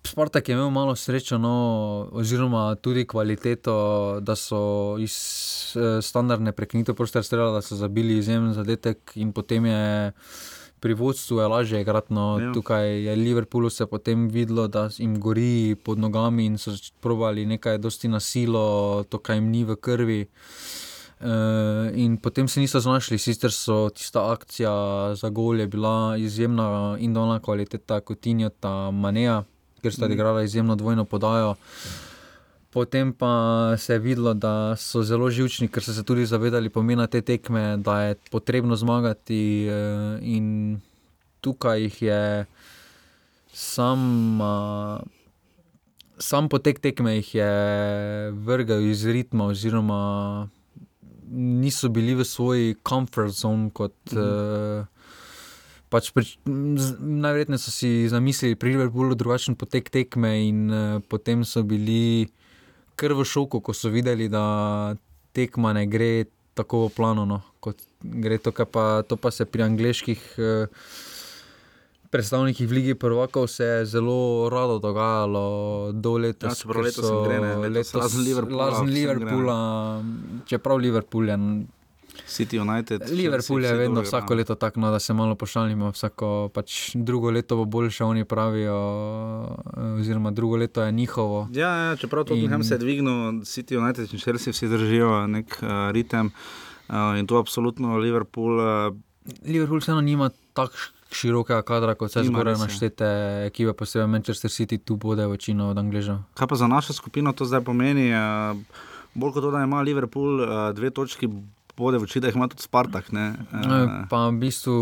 [0.06, 3.74] Spartak je imel malo srečo, no, oziroma tudi kvaliteto,
[4.20, 5.14] da so iz
[5.76, 10.12] eh, standardne prekinitve prostora streljali, da so zabili izjemen zadetek, in potem je
[10.80, 12.12] pri vodstvu je lažje igrati.
[12.14, 12.38] No.
[12.40, 12.52] Ja.
[12.52, 17.78] Tukaj je Liverpoolu se potem videlo, da jim gori pod nogami in so provali nekaj
[17.78, 20.20] dosti na silo, to, kar jim ni v krvi.
[20.22, 20.93] Uh,
[21.94, 27.14] in potem se niso znašli, sicer so tista akcija za gol je bila izjemna in
[27.14, 29.42] dolna kvaliteta kot Injota Maneja,
[29.82, 31.54] ker sta odigrala izjemno dvojno podajo.
[32.70, 37.06] Potem pa se je videlo, da so zelo živčni, ker so se tudi zavedali pomena
[37.06, 39.66] te tekme, da je potrebno zmagati.
[39.70, 40.80] eh, In
[41.40, 42.46] tukaj jih je
[43.52, 44.98] sam, uh,
[46.18, 47.50] sam potek tekme jih je
[48.32, 50.48] vrgel iz ritma, oziroma
[51.34, 54.18] niso bili v svoji comfort zone, kot, mm.
[54.18, 54.90] uh,
[55.94, 61.44] Pač prič, z- najverjetneje so si zamislili pri Liverpoolu drugačen potek tekme, in uh, potem
[61.46, 62.26] so bili
[62.98, 64.96] kar v šoku, ko so videli, da
[65.30, 66.26] tekma ne gre
[66.58, 70.22] tako plano, no, kot gre to, pa, to pa se pri angliških.
[70.38, 71.13] Uh,
[72.14, 76.46] Predstavnikih v Ligi prvakov se je zelo rado dogajalo do letos.
[76.46, 78.86] Ja, čeprav letos so gre, ne, letos razen Liverpoola Razen.
[78.86, 79.56] Liverpoola,
[80.46, 81.36] čeprav Liverpool je
[82.22, 83.10] City United.
[83.10, 84.38] Liverpool je vsi vedno dobro vsako igrajo.
[84.38, 85.90] leto tako, no, da se malo pošalimo.
[85.90, 88.78] Vsako pač drugo leto bo boljše, oni pravijo,
[89.76, 91.48] eh, oziroma drugo leto je njihovo.
[91.52, 95.58] Ja, ja, čeprav Tottenham In- se je dvignil, City United in Chelsea vsi držijo nek
[95.62, 96.30] uh, ritem
[96.88, 98.58] uh, in to absolutno Liverpool.
[98.58, 98.94] Uh,
[99.42, 100.78] Liverpool vseeno nima tako
[101.14, 102.58] širokega kadra kot vse Nima, zgoraj je.
[102.58, 103.08] naštete
[103.46, 106.18] ekipe, posebej Manchester City, tu bode večino od Angležev.
[106.34, 108.10] kaj pa za našo skupino to zdaj pomeni?
[108.12, 108.58] Uh,
[109.14, 111.28] bolj kot to, da ima Liverpool uh, dve točki,
[111.76, 113.12] bode v oči, da jih ima tudi Spartak.
[113.12, 113.34] Ne?
[113.52, 114.74] Uh, pa v bistvu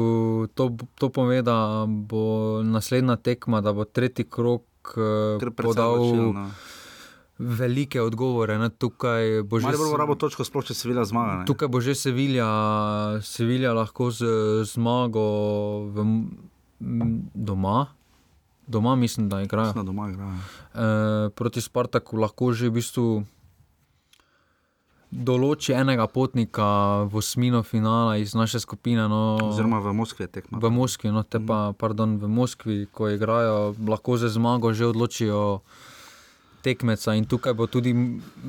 [0.54, 4.94] to, to pove, da bo naslednja tekma, da bo tretji krok
[5.56, 6.50] podal odločilno.
[7.42, 8.54] Velike odgovore.
[8.56, 8.70] Ne?
[8.70, 11.32] Tukaj bo že Maribor bo s- rabo točko, sploh če se vila zmaga.
[11.34, 11.44] ne.
[11.44, 12.46] Tukaj bo že Sevilja,
[13.20, 14.22] Sevilja lahko z
[14.64, 15.26] zmago
[15.86, 15.96] v,
[17.32, 17.86] doma.
[18.64, 19.74] Doma mislim, da igrajo.
[19.74, 20.38] Na doma igrajo.
[20.72, 20.86] E,
[21.30, 23.06] proti Spartaku lahko že v bistvu
[25.12, 26.66] določi enega potnika
[27.04, 29.04] v osmino finala iz naše skupine.
[29.04, 30.56] No, Oziroma v Moskvi je tekma.
[30.56, 35.60] v Moskvi, no, te pa, pardon, v Moskvi, ko igrajo, lahko za zmago že odločijo
[36.62, 37.14] tekmeca.
[37.14, 37.92] In tukaj bo tudi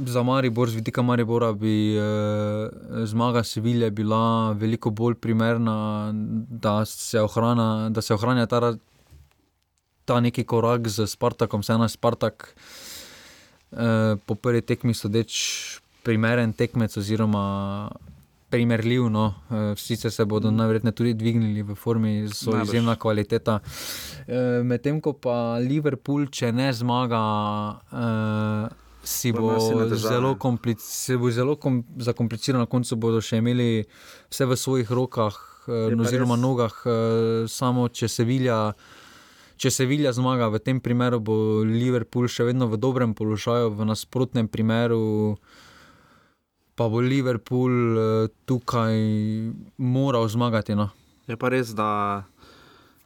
[0.06, 2.70] za Maribor, z vidika Maribora, bi eh,
[3.06, 6.12] zmaga Sevilje bila veliko bolj primerna,
[6.50, 8.74] da se, ohrana, da se ohranja ta,
[10.06, 12.56] ta neki korak z Spartakom, vseeno je Spartak
[13.72, 17.90] eh, po prvi tekmi sodeč primeren tekmec oziroma
[18.54, 19.10] primerljiv.
[19.10, 19.26] No.
[19.50, 22.64] Eh, Sicer se bodo najverjetneje tudi dvignili v formi, so Najbrž.
[22.64, 23.60] izjemna kvaliteta.
[24.24, 27.22] Eh, Medtem ko pa Liverpool, če ne zmaga,
[27.92, 29.58] eh, si Bo
[29.98, 30.38] zelo,
[30.80, 33.84] se bo zelo kom zakomplicirano, na koncu bodo še imeli
[34.30, 35.36] vse v svojih rokah,
[35.68, 36.42] eh, Je oziroma res.
[36.42, 36.76] nogah,
[37.50, 38.74] samo če se vilja.
[39.56, 43.86] Če se Vilja zmaga, v tem primeru bo Liverpool še vedno v dobrem položaju, v
[43.86, 45.38] nasprotnem primeru
[46.76, 48.98] pa bo Liverpool eh, tukaj
[49.78, 50.76] moral zmagati.
[50.76, 50.90] No.
[51.28, 52.24] Je pa res, da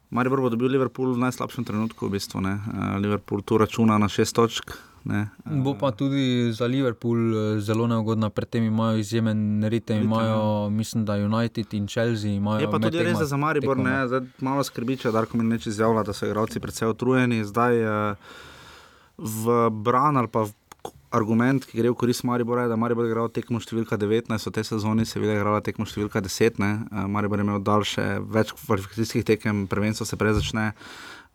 [0.10, 2.08] Maribor bo dobil Liverpool v najslabšem trenutku.
[2.08, 2.58] V bistvu, ne.
[2.58, 4.71] Eh, Liverpool tu računa na šest točk.
[5.08, 5.27] Ne.
[5.43, 11.06] Eh, Bo pa tudi za Liverpool zelo neugodna, predtem imajo izjemen ritem, Ritem, imajo, mislim,
[11.06, 12.63] da United in Chelsea imajo.
[12.63, 15.69] Je pa tudi res, da za Maribor ne, zdaj malo skrbi, če Darko mi neče
[15.69, 17.43] izjavlja, da so igralci precej utrujeni.
[17.43, 17.84] Zdaj
[19.17, 20.53] v bran ali pa v
[21.15, 24.56] argument, ki gre v korist Maribora, je, da Maribor je igral tekmo številka 19, v
[24.56, 26.60] tej sezoni se je igrala tekmo številka 10.
[26.63, 26.72] Ne.
[26.88, 30.74] Eh, Maribor je imel daljše, več kvalifikacijskih tekem, prvenstvo se prej začne.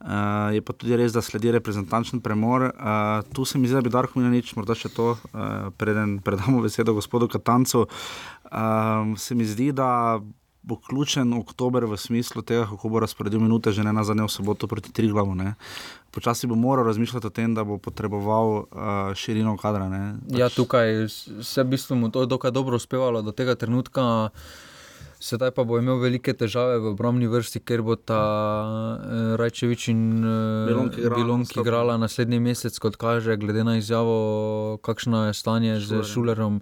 [0.03, 2.73] Uh, je pa tudi res, da sledi reprezentančni premor.
[2.75, 6.59] Uh, tu se mi zdi, da bi Darko Milanič, morda še to, uh, preden predamo
[6.59, 7.85] besedo gospodu Katancu.
[8.51, 10.19] Uh, se mi zdi, da
[10.63, 14.31] bo ključen oktober v smislu tega, kako bo razporedil minute, že ne na zadnje v
[14.31, 15.35] soboto proti Triglavu.
[15.35, 15.55] Ne.
[16.09, 18.65] Počasi bo moral razmišljati o tem, da bo potreboval uh,
[19.13, 19.89] širino kadra.
[19.89, 20.03] Ne.
[20.31, 24.31] Ja, tukaj s- se v bistvu mu to dokaj dobro uspevalo do tega trenutka.
[25.19, 28.23] Sedaj pa bo imel velike težave v obrambni vrsti, ker bo ta
[29.01, 34.17] eh, Rajčevič in eh, Bilonki igrala Bilonki igrala naslednji mesec, kot kaže, glede na izjavo,
[34.79, 36.05] kakšno je stanje z Šulerjem.
[36.05, 36.55] Šulerom.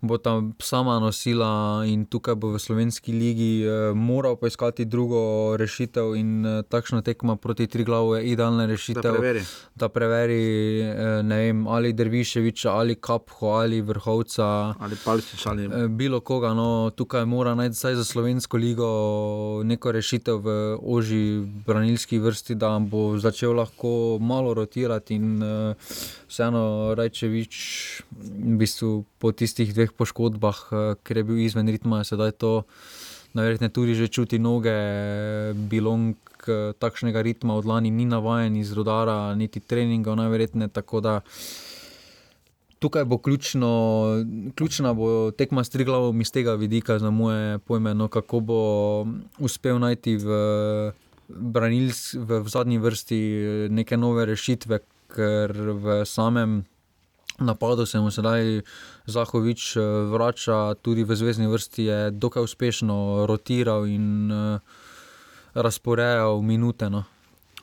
[0.00, 6.14] Bo tam sama nosila in tukaj bo v slovenski ligi eh, moral poiskati drugo rešitev,
[6.14, 9.42] in eh, takšna tekma proti Triglavu je idealna Da rešitev preveri.
[9.74, 16.54] da preveri eh, vem, ali Derviševiča, ali Kapho, ali Vrhovca, Ali Palčič ali bilo koga.
[16.54, 22.78] No, tukaj mora najti vsaj za slovensko ligo neko rešitev v oži branilski vrsti, da
[22.78, 25.42] bo začel lahko malo rotirati in
[26.28, 27.52] vseeno Rajčevič
[28.12, 32.68] v bistvu po tistih dveh poškodbah, eh, ker je bil izven ritma, sedaj to.
[33.32, 34.72] Najverjetneje tudi že čuti noge,
[35.68, 36.16] bilong
[36.48, 40.68] eh, takšnega ritma od lani ni navajen iz rodara, niti treninga, najverjetneje.
[40.68, 41.20] Tako da
[42.78, 43.70] tukaj bo ključno,
[44.54, 48.60] ključna bo tekma s Triglavom iz tega vidika, za moje pojme, no, kako bo
[49.38, 50.28] uspel najti v,
[51.28, 53.20] branils, v, v zadnji vrsti
[53.70, 54.78] neke nove rešitve,
[55.08, 56.64] ker v samem.
[57.38, 58.62] Napadu se mu sedaj
[59.06, 59.80] Zahovič eh,
[60.10, 64.58] vrača, tudi v zvezdni vrsti je dokaj uspešno rotiral in uh,
[65.54, 66.90] razporejal minute.
[66.90, 67.04] No.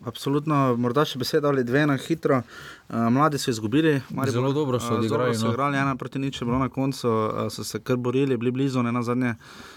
[0.07, 2.39] Absolutno, morda še beseda ali dve na hitro.
[2.87, 3.99] Uh, mladi so izgubili,
[4.31, 5.53] Zelo dobro so Eh, odigrali, dobro So no.
[5.53, 7.11] igrali ena proti nič, je bilo na koncu,
[7.51, 9.35] so se kar borili, bili blizu, ne na zadnje.
[9.35, 9.74] uh,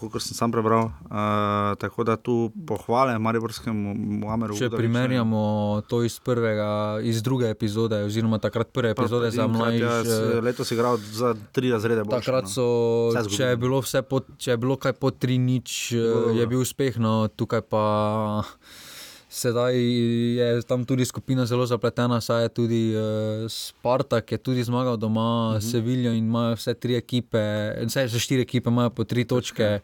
[0.00, 0.88] kot sem sam prebral.
[1.08, 4.56] Uh, tako da tu pohvale Mariborskemu Muameru.
[4.56, 9.84] Če primerjamo to iz, prvega, iz druge epizode, oziroma takrat prve epizode za mlajše.
[9.84, 12.04] Ja, letos igral za tri razrede.
[12.04, 12.68] Boljše, takrat so,
[13.14, 13.24] no.
[13.28, 15.92] če, je bilo pod, če je bilo kaj po tri nič,
[16.38, 17.84] je bil uspeh, no tukaj pa.
[19.28, 24.64] Sedaj je tam tudi skupina zelo zapletena, saj je tudi uh, Spartak, ki je tudi
[24.64, 25.56] zmagal doma, uh mhm.
[25.56, 25.70] -huh.
[25.70, 27.38] Sevilijo in imajo vse tri ekipe,
[27.86, 29.80] vse za štiri ekipe imajo po tri točke.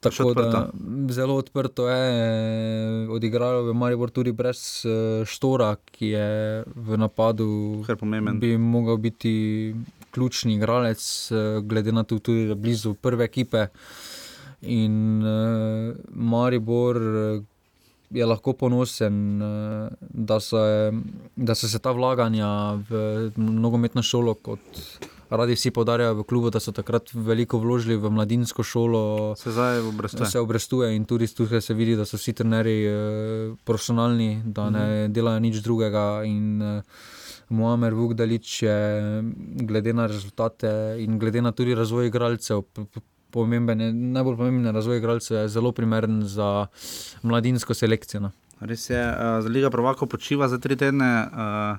[0.00, 0.70] Tako da
[1.08, 7.84] zelo odprto je, odigralo v Maribor tudi brez uh, Štora, ki je v napadu,
[8.40, 9.74] bi mogel biti
[10.10, 13.66] ključni igralec, uh, glede na to, da je blizu prve ekipe.
[14.62, 16.96] In uh, Maribor,
[18.14, 20.92] je lahko ponosen, eh, da, se,
[21.36, 24.60] da so se ta vlaganja v nogometno šolo, kot
[25.30, 29.02] radi vsi podarjajo v klubu, da so takrat veliko vložili v mladinsko šolo.
[29.40, 30.30] Se zdaj obrestuje.
[30.30, 34.86] Se obrestuje in tudi tukaj se vidi, da so vsi trenerji eh, profesionalni, da ne
[34.86, 35.12] mhm.
[35.12, 36.22] delajo nič drugega.
[36.28, 36.82] In, eh,
[37.52, 38.76] Moamer Vugdalič je,
[39.68, 42.62] glede na rezultate in glede na tudi razvoj igralcev,
[43.32, 46.66] pomemben, najbolj pomemben razvoj igralcev je zelo primeren za
[47.22, 48.20] mladinsko selekcijo.
[48.28, 48.32] No.
[48.60, 51.10] Res je, uh, Liga Provako počiva za tri tedne.
[51.32, 51.78] Uh,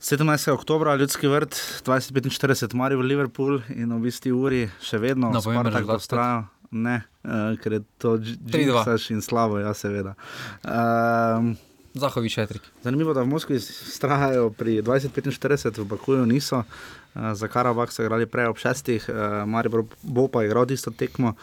[0.00, 0.52] 17.
[0.52, 1.56] oktober, ljudski vrt,
[1.86, 6.44] 2045, Marijo v Liverpool in v isti uri še vedno na vrhu, tako da vztrajajo.
[6.70, 8.36] Ne, uh, ker je to že
[8.68, 10.14] vse in slabo, ja, seveda.
[10.62, 11.56] Uh,
[11.98, 12.62] Zahovi šetrik.
[12.84, 16.62] Zanimivo je, da v Moskvi strahajo pri 2045, v Bakuju niso.
[16.62, 21.34] Uh, za Karabah so igrali prej ob šestih, uh, Maribor bo pa igral isto tekmo.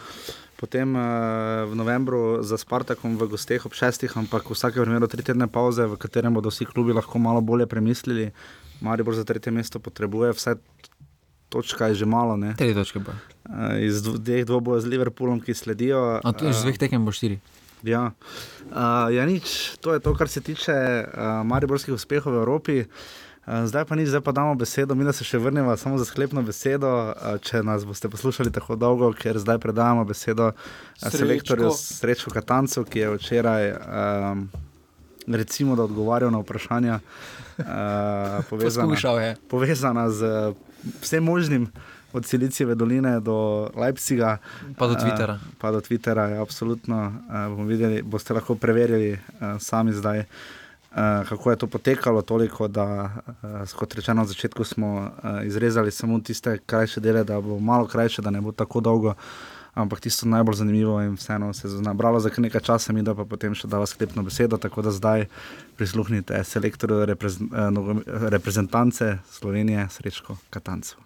[0.56, 5.20] Potem uh, v novembru za Spartakom v gosteh ob šestih, ampak v vsakem primeru tri
[5.20, 8.32] tedne pauze, v katerem bodo vsi klubi lahko malo bolje premislili.
[8.80, 10.56] Maribor za tretje mesto potrebuje vse.
[11.48, 12.34] Točka je že malo.
[12.36, 12.56] Ne?
[12.56, 13.04] Tri točke.
[13.04, 16.24] Uh, iz dveh dvoboja z Liverpoolom, ki sledijo.
[16.24, 17.36] A tu je z dveh tekem bo štiri.
[17.84, 18.16] Ja.
[18.72, 22.76] Uh, ja, nič, to je to, kar se tiče uh, mariborskih uspehov v Evropi.
[23.46, 26.04] Uh, zdaj pa nič, zdaj pa damo besedo, mi da se še vrnemo samo za
[26.04, 30.50] sklepno besedo, uh, če nas boste poslušali tako dolgo, ker zdaj predajamo besedo
[30.98, 34.42] selektorju Srečo Katancu, ki je včeraj, um,
[35.30, 37.64] recimo, da odgovarjal na vprašanja uh,
[38.50, 38.98] povezana,
[39.46, 40.50] povezana z
[40.98, 41.70] vsem možnim
[42.18, 44.38] od Silicijeve doline do Leipziga.
[44.74, 45.38] Pa do Twittera.
[45.38, 47.14] Uh, pa do Twittera, ja, absolutno.
[47.30, 50.26] Uh, bomo videli, boste lahko preverili uh, sami zdaj.
[50.26, 50.55] Uh,
[51.28, 53.10] kako je to potekalo, toliko, da,
[53.42, 57.86] uh, kot rečeno, na začetku smo uh, izrezali samo tiste krajše dele, da bo malo
[57.86, 59.14] krajše, da ne bo tako dolgo,
[59.74, 63.24] ampak tisto najbolj zanimivo in vseeno se je nabralo za nekaj časa, mi da pa
[63.24, 64.56] potem še dava sklepno besedo.
[64.56, 65.26] Tako da zdaj
[65.76, 71.05] prisluhnite selektorju reprezent, uh, reprezentance Slovenije, Srečko Katancu.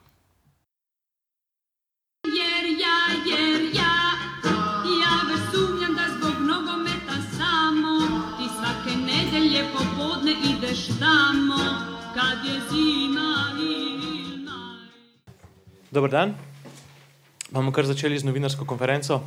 [15.90, 16.34] Dober dan.
[17.50, 19.26] Bomo kar začeli z novinarsko konferenco.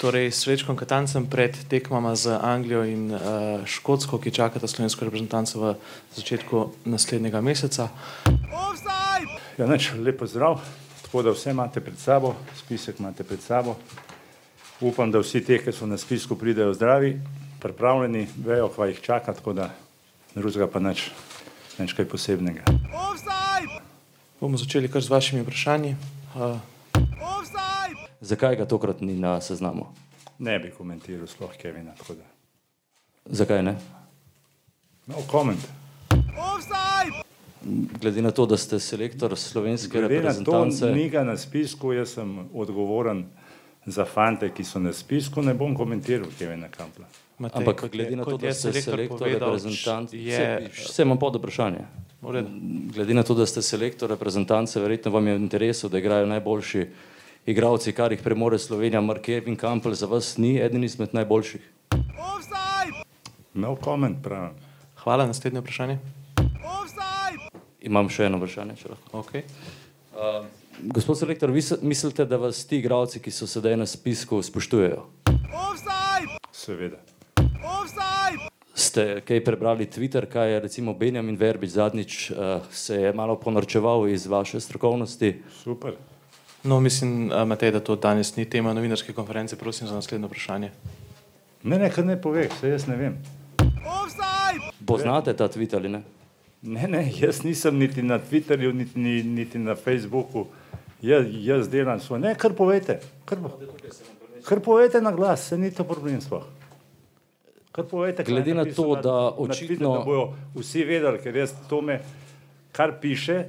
[0.00, 3.20] Torej, s Srečkom Katancem pred tekmama z Anglijo in uh,
[3.68, 5.66] Škotsko, ki čakata slovensko reprezentanco v
[6.16, 7.92] začetku naslednjega meseca.
[9.60, 10.64] Ja, neč, lepo zdrav.
[11.04, 13.76] Tako da vse imate pred sabo, spisek imate pred sabo.
[14.80, 17.18] Upam, da vsi te, ki so na spisku, pridejo zdravi,
[17.60, 19.68] pripravljeni, vejo, kva jih čaka, tako da
[20.32, 21.10] drugega pa neč,
[21.76, 22.64] neč kaj posebnega.
[22.88, 23.87] Offside!
[24.40, 25.96] Bomo začeli kar z vašimi vprašanji.
[26.36, 26.56] Uh.
[28.20, 29.86] Zakaj ga tokrat ni na seznamu?
[30.38, 31.94] Ne bi komentiral, sploh Kevina.
[33.26, 33.74] Zakaj ne?
[35.06, 35.58] No, koment.
[38.00, 40.84] Glede na to, da ste selektor slovenske Glede reprezentance.
[40.86, 43.26] Na to, ni ga na spisku, jaz sem odgovoren
[43.86, 47.06] za fante, ki so na spisku, ne bom komentiral Kevina Kampla.
[47.38, 50.70] Matej, Ampak glede na to, da ste selektor reprezentance, je...
[50.74, 51.84] vse imam pod vprašanje.
[52.94, 56.86] Glede na to, da ste selektor reprezentance, verjetno vam je v interesu, da igrajo najboljši
[57.46, 59.00] igralci, kar jih premore Slovenija.
[59.00, 61.62] Markev in Kampel za vas ni eden izmed najboljših.
[63.54, 64.58] No comment, pravim.
[64.98, 65.98] Hvala, naslednje vprašanje.
[67.80, 69.22] Imam še eno vprašanje, če lahko.
[69.22, 69.46] Okay.
[70.10, 70.42] Uh,
[70.90, 75.06] gospod selektor, vi mislite, da vas ti igralci, ki so sedaj na spisku, spoštujejo?
[76.52, 77.07] Seveda.
[78.74, 82.36] Ste kaj prebrali Twitter, kaj je recimo Benjamin Verbič zadnjič uh,
[82.70, 85.42] se je malo ponorčeval iz vaše strokovnosti?
[85.62, 85.94] Super.
[86.64, 89.56] No, mislim, eh, Matej, da to danes ni tema novinarske konference.
[89.56, 90.70] Prosim za naslednjo vprašanje.
[91.62, 93.18] Ne, ne, kar ne poveš, vse jaz ne vem.
[94.86, 96.02] Poznate ta Twitter ali ne?
[96.62, 100.46] Ne, ne, jaz nisem niti na Twitterju, niti, niti na Facebooku.
[101.02, 102.18] jaz, jaz delam svoj.
[102.18, 103.38] Ne, kar povete, kar,
[104.44, 106.57] kar povete na glas, se ni to problem sploh.
[107.78, 109.92] Kar povete, glede na to, da očitno...
[109.98, 112.00] Da bojo vsi vedeli, ker jaz to me,
[112.74, 113.44] kar piše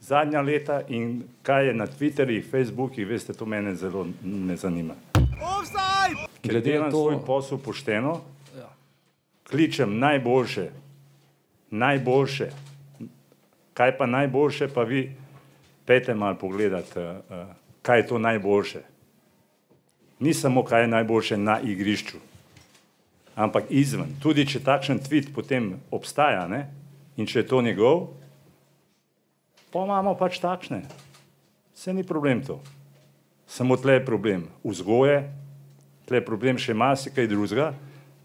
[0.00, 4.96] zadnja leta in kaj je na Twitterih, Facebookih, veste, to mene zelo ne zanima.
[6.42, 8.20] Glede na to, svoj posel pošteno,
[8.56, 8.72] ja.
[9.50, 10.68] kličem najboljše,
[11.70, 12.50] najboljše,
[13.74, 15.10] kaj pa najboljše, pa vi
[15.84, 17.46] pete malo pogledati, uh, uh,
[17.82, 18.80] kaj je to najboljše.
[20.20, 22.16] Ni samo, kaj je najboljše na igrišču,
[23.34, 24.14] ampak izven.
[24.22, 26.66] Tudi če takšen tweet potem obstaja ne?
[27.16, 28.08] in če je to njegov,
[29.70, 30.82] pa imamo pač takšne.
[31.74, 32.58] Vse ni problem to.
[33.46, 35.20] Samo tle je problem vzgoje,
[36.10, 37.70] tle je problem še marsikaj drugega.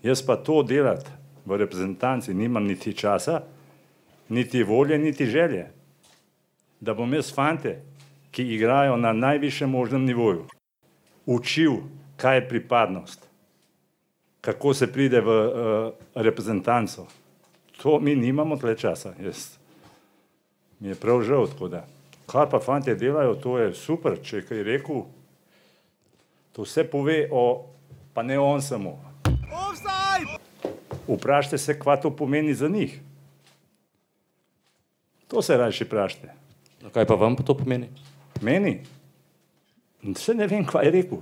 [0.02, 1.12] Jaz pa to delati
[1.46, 3.44] v reprezentanci nimam niti časa,
[4.34, 5.68] niti volje, niti želje
[6.80, 7.82] da bom jaz fante,
[8.32, 10.46] ki igrajo na najvišjem možnem nivoju,
[11.26, 11.74] učil,
[12.18, 13.29] kaj je pripadnost,
[14.42, 17.08] kako se pride v uh, reprezentanco.
[17.82, 19.14] To mi nimamo tle časa.
[19.24, 19.58] Jaz.
[20.80, 21.86] Mi je prav žal tako da.
[22.28, 25.04] Kar pa fante delajo, to je super, če je kaj rekel,
[26.54, 27.66] to vse pove o,
[28.14, 29.00] pa ne on samo.
[31.08, 33.00] Vprašajte se, kva to pomeni za njih.
[35.28, 36.34] To se raje vprašajte.
[36.94, 37.90] Kaj pa vam to pomeni?
[38.42, 38.80] Meni?
[40.04, 41.22] Vse ne vem, kaj je rekel.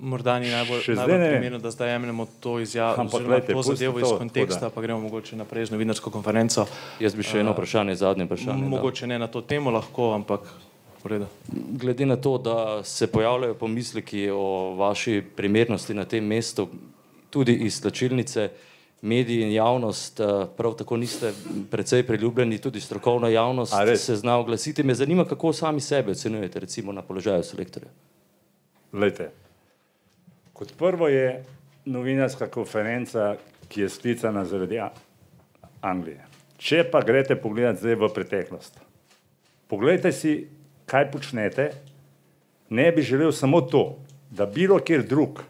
[0.00, 4.82] Morda ni najbolj primerno, da zdaj jemljemo to izjavo, oziroma to zadevo iz konteksta, pa
[4.82, 6.66] gremo mogoče naprej z novinarsko konferenco.
[7.00, 8.62] Jaz bi še eno vprašanje, zadnje vprašanje.
[8.62, 9.12] Mogoče da.
[9.12, 10.46] ne na to temo lahko, ampak
[11.02, 11.26] v redu.
[11.82, 16.68] Glede na to, da se pojavljajo pomisleki o vaši primernosti na tem mestu,
[17.30, 18.48] tudi iz slačilnice,
[19.02, 21.32] mediji in javnost, eh, prav tako niste
[21.70, 24.82] precej priljubljeni, tudi strokovna javnost se zna oglasiti.
[24.82, 27.90] Me zanima, kako sami sebe ocenjujete, recimo na položaju selektorja.
[28.92, 29.30] Lejte,
[30.58, 31.44] kot prvo je
[31.86, 33.36] novinarska konferenca,
[33.68, 34.80] ki je sklicana zaradi
[35.80, 36.24] Anglije.
[36.58, 38.80] Če pa greste pogledati zdaj v preteklost,
[39.70, 40.48] poglejte si,
[40.90, 41.68] kaj počnete,
[42.74, 44.00] ne bi želel samo to,
[44.30, 45.44] da bilo kjer drug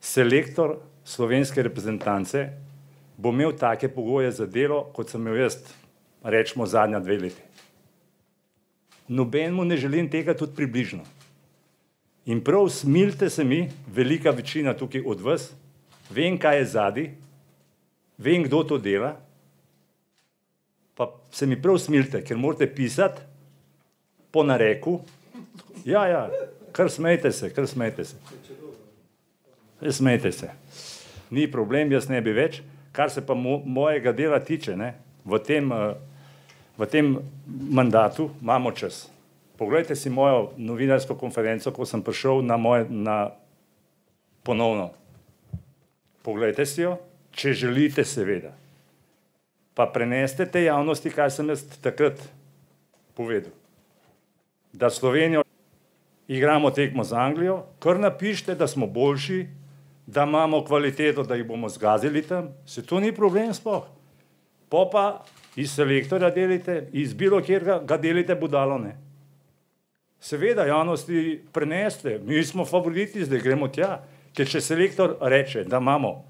[0.00, 2.46] selektor slovenske reprezentance,
[3.16, 5.58] bo imel take pogoje za delo, kot sem imel jaz,
[6.22, 7.42] rečemo, zadnja dve leti.
[9.08, 11.02] Nobenemu ne želim tega tudi približno.
[12.26, 15.50] In prav smilite se mi, velika večina tukaj od vas,
[16.10, 17.06] vem, kaj je zadi,
[18.18, 19.14] vem, kdo to dela,
[20.94, 23.22] pa se mi prav smilite, ker morate pisati
[24.30, 25.00] po nareku.
[25.84, 26.26] Ja, ja,
[26.72, 28.16] kar smejte se, kar smejte se.
[29.90, 30.50] Smejte se
[31.30, 32.60] ni problem, jaz ne bi več.
[32.96, 35.96] Kar se pa mo mojega dela tiče, ne, v, tem, uh,
[36.78, 37.12] v tem
[37.46, 39.06] mandatu imamo čas.
[39.56, 43.32] Poglejte si mojo novinarsko konferenco, ko sem prišel na moje, na
[44.44, 44.90] ponovno.
[46.22, 46.98] Poglejte si jo,
[47.32, 48.52] če želite, seveda.
[49.76, 52.20] Pa preneste te javnosti, kaj sem jaz takrat
[53.16, 53.52] povedal.
[54.72, 55.44] Da Slovenijo
[56.28, 59.46] igramo tekmo z Anglijo, kar napišite, da smo boljši,
[60.06, 63.88] da imamo kvaliteto, da jih bomo zgazili tam, se to ni problem sploh.
[64.68, 65.24] Po pa
[65.56, 69.05] iz selektorja delite, iz bilo kjer ga delite budalo ne.
[70.20, 74.00] Seveda javnosti preneste, mi smo favoriti, zdaj gremo tja,
[74.36, 76.24] ker če selektor reče, da imamo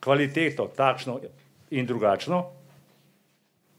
[0.00, 1.18] kvaliteto takšno
[1.70, 2.44] in drugačno,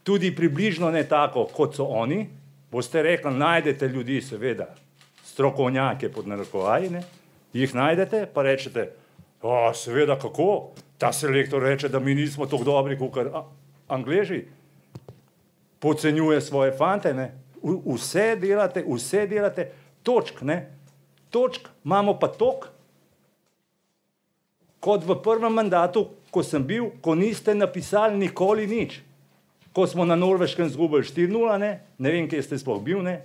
[0.04, 2.28] tudi približno ne tako, kot so oni,
[2.72, 4.68] boste rekli, najdete ljudi, seveda,
[5.26, 7.02] strokovnjake pod narekovaji,
[7.54, 8.90] jih najdete, pa rečete,
[9.42, 13.18] O, seveda, kako ta selektor reče, da mi nismo tako dobri kot
[13.88, 14.46] Angleži.
[15.80, 17.32] Pocenjuje svoje fante, ne?
[17.64, 19.70] Vse delate, vse delate,
[20.04, 20.66] točk, ne?
[21.30, 22.70] točk, imamo pa tok,
[24.80, 29.02] kot v prvem mandatu, ko sem bil, ko niste napisali nikoli nič.
[29.76, 31.72] Ko smo na Norveškem zgubili 4-0, ne?
[31.98, 33.22] ne vem, kje ste sploh bil, ne?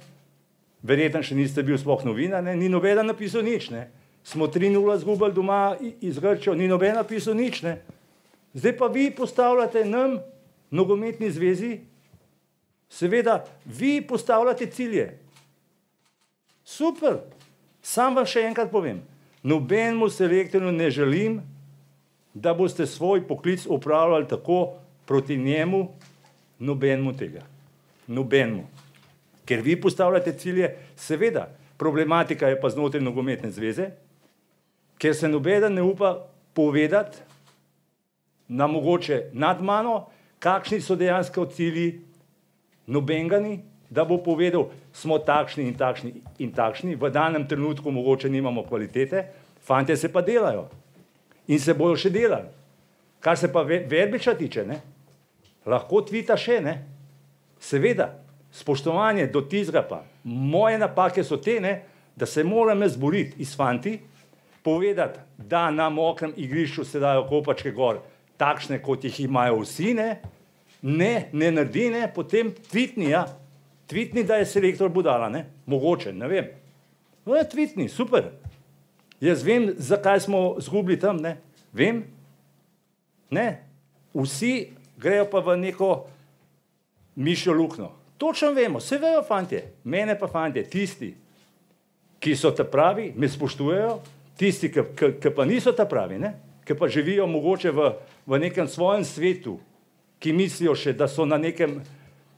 [0.83, 3.71] verjetno še niste bil sploh novinar, ni nobeden napisal nič.
[3.71, 3.87] Ne?
[4.25, 7.63] smo 3-0 zgubili doma iz Grčijo, ni noben napisal nič.
[7.63, 7.83] Ne?
[8.55, 10.19] Zdaj pa vi postavljate nam,
[10.71, 11.81] nogometni zvezi,
[12.93, 15.19] seveda, vi postavljate cilje.
[16.65, 17.23] Super,
[17.83, 19.01] sam vam še enkrat povem,
[19.43, 21.41] nobenemu selektorju ne želim,
[22.35, 24.75] da boste svoj poklic upravljali tako
[25.07, 25.89] proti njemu,
[26.59, 27.43] nobenemu tega.
[28.07, 28.69] Nobenemu.
[29.45, 33.91] Ker vi postavljate cilje, seveda, problematika je pa znotraj nogometne zveze,
[34.99, 36.15] ker se nobeden ne upa
[36.55, 37.19] povedati
[38.49, 40.07] na mogoče nad mano,
[40.39, 42.01] kakšni so dejansko cilji,
[42.87, 43.61] nobenega ni,
[43.91, 49.27] da bo povedal, smo takšni in takšni in takšni, v danem trenutku mogoče nimamo kvalitete,
[49.61, 50.69] fante se pa delajo
[51.49, 52.49] in se bojo še delali.
[53.21, 54.81] Kar se pa verbiča tiče, ne?
[55.67, 56.75] lahko tvita še, ne?
[57.61, 58.09] seveda,
[58.53, 61.83] spoštovanje do tizga pa, moje napake so te, ne?
[62.17, 63.99] da se moram jaz boriti iz fanti,
[64.63, 68.01] povedati, da na mokrem igrišču se dajo kopačke gor,
[68.37, 70.09] takšne kot jih imajo vsi, ne,
[70.83, 73.27] ne, ne naredi, ne, potem tvitni, ja,
[73.87, 76.51] tvitni, da je selektor budala, ne, mogoče, ne vem.
[77.25, 78.33] No, je tvitni, super.
[79.23, 81.37] Jaz vem, zakaj smo zgubili tam, ne,
[81.73, 82.03] vem,
[83.31, 83.47] ne,
[84.15, 85.93] vsi grejo pa v neko
[87.17, 87.93] mišjo lukno.
[88.19, 91.15] Točno vemo, vse vejo fantje, mene pa fantje, tisti,
[92.23, 93.97] ki so te pravi, me spoštujejo,
[94.39, 96.35] tisti, ki pa niso ta pravi, ne?
[96.63, 97.89] ki pa živijo mogoče v,
[98.27, 99.57] v nekem svojem svetu,
[100.23, 101.81] ki mislijo še, da so na nekem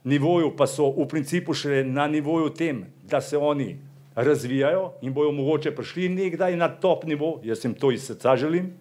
[0.05, 3.75] nivoju, pa so v principu še na nivoju tem, da se oni
[4.15, 8.73] razvijajo in bojo mogoče prišli nekdaj na top nivo, jaz jim to iz srca želim,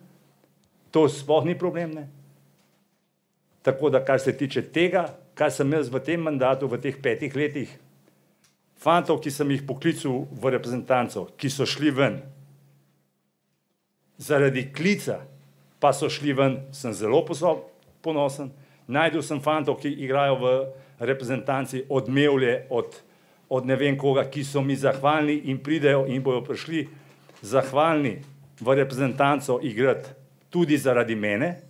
[0.91, 1.95] to sploh ni problem.
[1.97, 2.07] Ne?
[3.63, 7.35] Tako da, kar se tiče tega, kar sem jaz v tem mandatu, v teh petih
[7.35, 7.71] letih,
[8.77, 12.19] fantov, ki sem jih poklical v reprezentanco, ki so šli ven,
[14.19, 15.21] zaradi klica,
[15.79, 17.23] pa so šli ven, sem zelo
[18.03, 18.51] ponosen.
[18.87, 20.53] Najdel sem fantov, ki igrajo v
[20.99, 22.99] reprezentanci od Mevlje, od,
[23.49, 26.87] od ne vem koga, ki so mi zahvalni in pridejo in bojo prišli
[27.41, 28.17] zahvalni
[28.59, 30.09] v reprezentanco igrati
[30.49, 31.61] tudi zaradi mene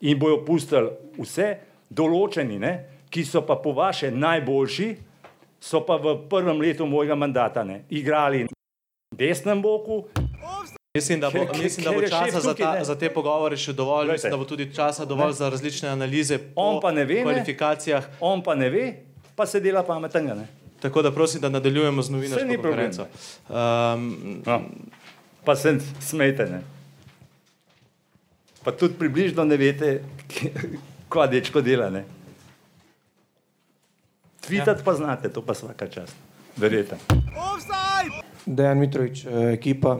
[0.00, 1.48] in bojo pustili vse
[1.90, 2.72] določeni, ne,
[3.10, 4.88] ki so pa po vaše najboljši,
[5.58, 8.54] so pa v prvem letu mojega mandata ne, igrali na
[9.18, 10.04] desnem boku,
[10.94, 14.12] Mislim, da bo, ker, mislim, da bo časa za, ta, za te pogovore še dovolj,
[14.12, 15.38] mislim, da bo tudi časa dovolj ne.
[15.40, 18.06] za različne analize on pa ne ve, kvalifikacijah.
[18.08, 18.16] Ne.
[18.20, 18.86] On pa ne ve,
[19.36, 20.34] pa se dela pametnega.
[20.34, 20.48] Ne.
[20.80, 23.06] Tako da prosim, da nadaljujemo z novinarsko konferenco.
[23.48, 24.60] Um, no.
[25.44, 26.46] Pa se smete.
[26.46, 26.62] Ne.
[28.64, 29.98] Pa tudi približno ne veste,
[31.12, 31.90] kva dečko dela.
[31.90, 32.04] Ne.
[34.40, 34.84] Tvitati ja.
[34.84, 36.16] pa znate, to pa vsaka čast.
[36.56, 36.96] Verjete.
[38.46, 39.98] Dejan Mitrovič, eh, ekipa.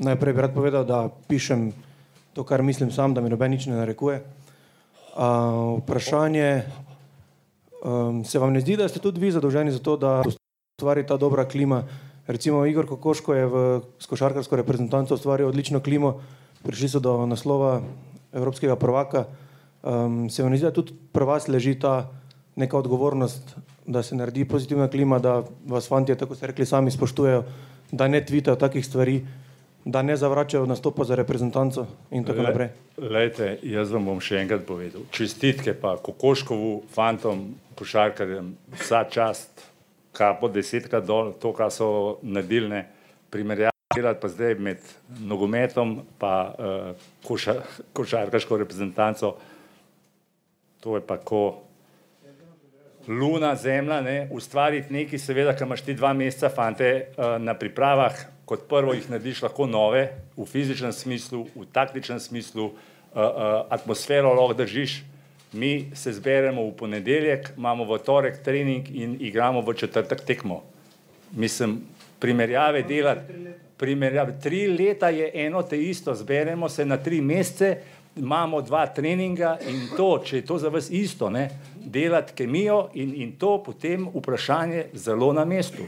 [0.00, 1.72] Najprej bi rad povedal, da pišem
[2.32, 4.22] to, kar mislim sam, da mi noben nič ne narekuje.
[5.12, 6.62] Uh, vprašanje,
[7.84, 11.20] um, se vam ne zdi, da ste tudi vi zadolženi za to, da ustvari ta
[11.20, 11.84] dobra klima?
[12.26, 16.22] Recimo Igor Kokoško je v košarkarsko reprezentanco ustvaril odlično klimo,
[16.64, 17.82] prišli so do naslova
[18.32, 19.26] evropskega prvaka.
[19.82, 22.08] Um, se vam ne zdi, da tudi pri vas leži ta
[22.56, 23.52] neka odgovornost,
[23.84, 27.44] da se naredi pozitivna klima, da vas fanti, tako ste rekli, sami spoštujejo,
[27.92, 29.20] da ne tvitajo takih stvari,
[29.84, 32.68] da ne zavračajo nastopa za reprezentanco in tako naprej.
[32.98, 35.06] Lejte, jaz vam bom še enkrat povedal.
[35.14, 37.46] Čestitke pa Kokoškovu, fantom,
[37.78, 39.64] košarkarjem, vsa čast,
[40.12, 42.82] kapo desetkrat dol, to, kar so naredili,
[43.30, 43.70] primerjati
[44.20, 44.84] pa zdaj med
[45.26, 47.56] nogometom pa uh, koša,
[47.96, 49.34] košarkaško reprezentanco,
[50.80, 51.62] to je pa ko
[53.08, 58.20] luna, zemlja, ne, ustvariti nekaj, seveda, ker imaš ti dva meseca fante uh, na pripravah,
[58.50, 62.74] kot prvo jih narediš lahko nove, v fizičnem smislu, v taktičnem smislu, uh,
[63.14, 63.22] uh,
[63.70, 65.04] atmosfero lahko držiš.
[65.52, 70.60] Mi se zberemo v ponedeljek, imamo v torek trening in igramo v četrtek tekmo.
[71.32, 71.80] Mislim,
[72.18, 73.38] primerjave delati,
[73.78, 77.76] primerjave, tri leta je eno te isto, zberemo se na tri mesece,
[78.16, 81.48] imamo dva treninga in to, če je to za vas isto, ne,
[81.78, 85.86] delati kemijo in, in to potem vprašanje zelo na mestu.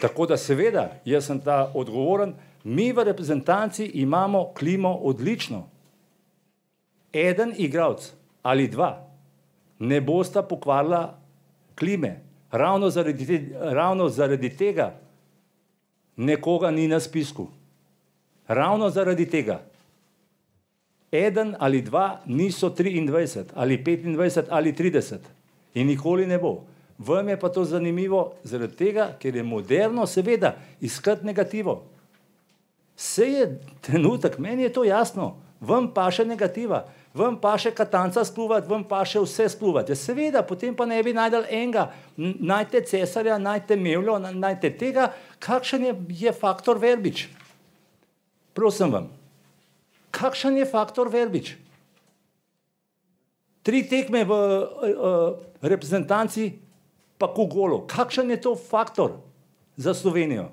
[0.00, 5.68] Tako da seveda, jaz sem ta odgovoren, mi v reprezentanci imamo klimo odlično.
[7.12, 8.12] Eden igralec
[8.42, 9.08] ali dva
[9.78, 11.18] ne bosta pokvarila
[11.78, 12.20] klime.
[12.50, 14.92] Ravno zaradi, te, ravno zaradi tega
[16.16, 17.48] nekoga ni na spisku.
[18.48, 19.62] Ravno zaradi tega.
[21.12, 25.16] Eden ali dva niso 23 ali 25 ali 30
[25.74, 26.64] in nikoli ne bo.
[27.02, 31.82] Vam je pa to zanimivo zaradi tega, ker je moderno, seveda, iskati negativo.
[32.96, 33.46] Vse je
[33.80, 36.84] trenutek, meni je to jasno, vam pa še negativa,
[37.14, 39.94] vam pa še katanca spluvati, vam pa še vse spluvati.
[39.94, 45.10] Ja, seveda, potem pa ne bi najdel enega, najte cesarja, najte mevljo, najte tega,
[45.42, 47.26] kakšen je, je faktor verbič.
[48.54, 49.10] Prosim vam,
[50.14, 51.56] kakšen je faktor verbič?
[53.62, 56.50] Tri tekme v uh, reprezentanci
[57.22, 57.84] pa ko golo.
[57.86, 59.22] Kakšen je to faktor
[59.78, 60.50] za Slovenijo?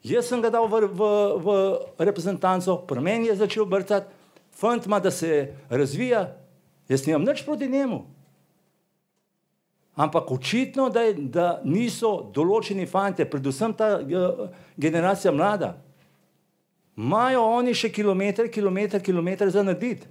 [0.00, 1.00] Jaz sem ga dal v, v,
[1.44, 1.48] v
[2.00, 4.08] reprezentanco, pri meni je začel brcati,
[4.56, 6.32] fant ima, da se razvija,
[6.88, 8.06] jaz nimam nič proti njemu.
[9.98, 14.46] Ampak očitno, da, je, da niso določeni fanti, predvsem ta uh,
[14.78, 15.74] generacija mlada,
[16.96, 20.06] imajo oni še kilometre, kilometre, kilometre za narediti.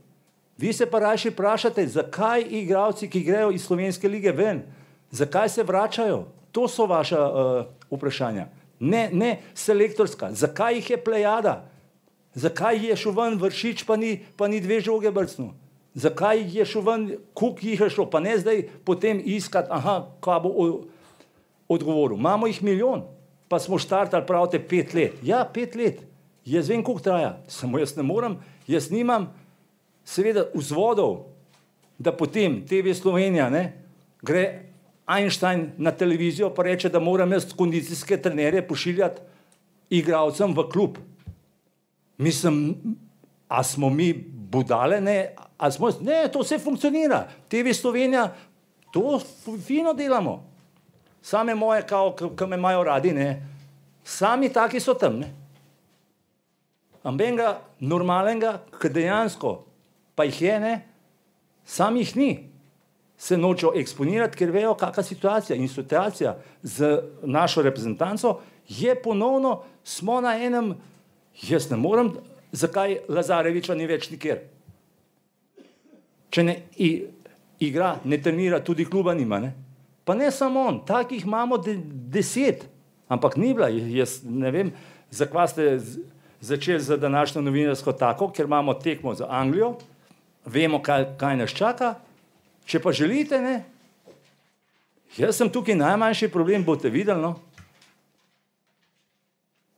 [0.58, 4.64] Vi se pa raje vprašate, zakaj igravci, ki grejo iz slovenske lige ven,
[5.12, 6.26] zakaj se vračajo?
[6.52, 8.48] To so vaša uh, vprašanja.
[8.80, 10.32] Ne, ne selektorska.
[10.34, 11.70] Zakaj jih je plejada?
[12.34, 15.56] Zakaj je šel ven vršič, pa ni, pa ni dve žoge brcnil?
[15.98, 20.38] Zakaj je šel ven, kuk jih je šlo, pa ne zdaj potem iskati, aha, kva
[20.44, 20.52] bo
[21.68, 22.18] odgovoril.
[22.18, 23.08] Imamo jih milijon,
[23.50, 25.18] pa smo štartali pravite pet let.
[25.26, 26.04] Ja, pet let.
[26.46, 28.38] Jaz vem, koliko traja, samo jaz ne morem,
[28.68, 29.32] jaz nimam
[30.06, 31.26] seveda vzvodov,
[31.98, 33.64] da potem TV Slovenija ne,
[34.22, 34.67] gre
[35.08, 39.22] Einstein na televizijo pa reče, da moram jaz kondicijske trenerje pošiljati
[39.90, 40.98] igravcem v klub.
[42.18, 42.76] Mislim,
[43.48, 44.14] a smo mi
[44.52, 45.36] budale, ne,
[45.72, 47.28] Smo, ne, to vse funkcionira.
[47.50, 48.28] TV Slovenija,
[48.94, 49.20] to
[49.66, 50.44] fino delamo.
[51.22, 51.82] Same moje,
[52.38, 53.42] ki me imajo radi, ne.
[54.04, 55.20] sami taki so tam.
[57.04, 59.64] Ambenga normalnega, ki dejansko
[60.16, 60.74] pa jih je, ne,
[61.66, 62.30] sam jih ni.
[63.18, 70.22] Se nočejo eksponirati, ker vejo, kakšna situacija in situacija z našo reprezentanco je ponovno, smo
[70.22, 70.76] na enem,
[71.42, 72.12] jaz ne morem,
[72.52, 74.44] zakaj Lazareviča ni več nikjer
[76.38, 76.56] če ne
[77.64, 79.40] igra, ne trenira, tudi kluba nima.
[79.42, 79.54] Ne?
[80.06, 81.78] Pa ne samo on, takih imamo de,
[82.14, 82.68] deset,
[83.10, 83.70] ampak ni bila.
[83.72, 84.72] Jaz ne vem,
[85.12, 85.68] zakaj ste
[86.42, 89.76] začeli za današnjo novinarsko tako, ker imamo tekmo za Anglijo,
[90.46, 91.96] vemo, kaj, kaj nas čaka.
[92.68, 93.62] Če pa želite, ne,
[95.16, 97.24] jaz sem tukaj najmanjši problem, boste videli.
[97.24, 97.38] No?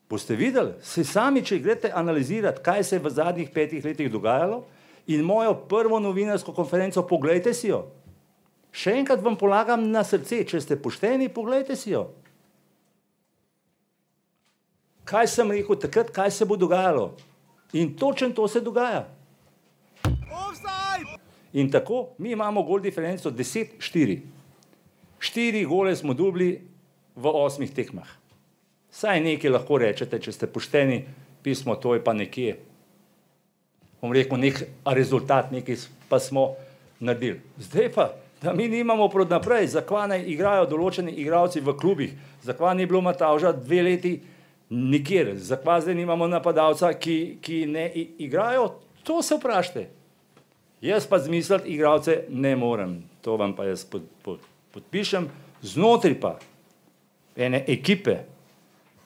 [0.10, 4.64] Boste videli, se sami, če greste analizirati, kaj se je v zadnjih petih letih dogajalo,
[5.10, 7.84] in mojo prvo novinarsko konferenco, pogledajte si jo.
[8.74, 12.08] Še enkrat vam polagam na srce, če ste pošteni, pogledajte si jo.
[15.10, 17.12] Kaj sem rekel takrat, kaj se bo dogajalo?
[17.78, 19.06] In točno to se dogaja.
[21.54, 24.20] In tako, mi imamo gol diferenco 10-4.
[25.20, 26.54] Štiri gole smo dubli
[27.16, 28.08] v osmih tekmah.
[28.92, 31.04] Saj nekaj lahko rečete, če ste pošteni,
[31.44, 32.58] pismo to je pa nekje
[34.02, 35.76] bom rekel, nek rezultat, nekaj
[36.10, 36.56] pa smo
[37.00, 37.42] naredili.
[37.58, 38.10] Zdaj pa,
[38.42, 43.02] da mi nimamo prod naprej, zakaj ne igrajo določeni igralci v klubih, zakaj ni bilo
[43.04, 44.14] Matavža dve leti
[44.70, 47.90] nikjer, zakaj zdaj nimamo napadalca, ki, ki ne
[48.20, 48.72] igrajo,
[49.04, 49.88] to se vprašajte.
[50.82, 54.40] Jaz pa zmisliti igralce ne morem, to vam pa jaz pod, pod,
[54.74, 55.28] podpišem,
[55.62, 56.38] znotraj pa
[57.36, 58.22] ene ekipe,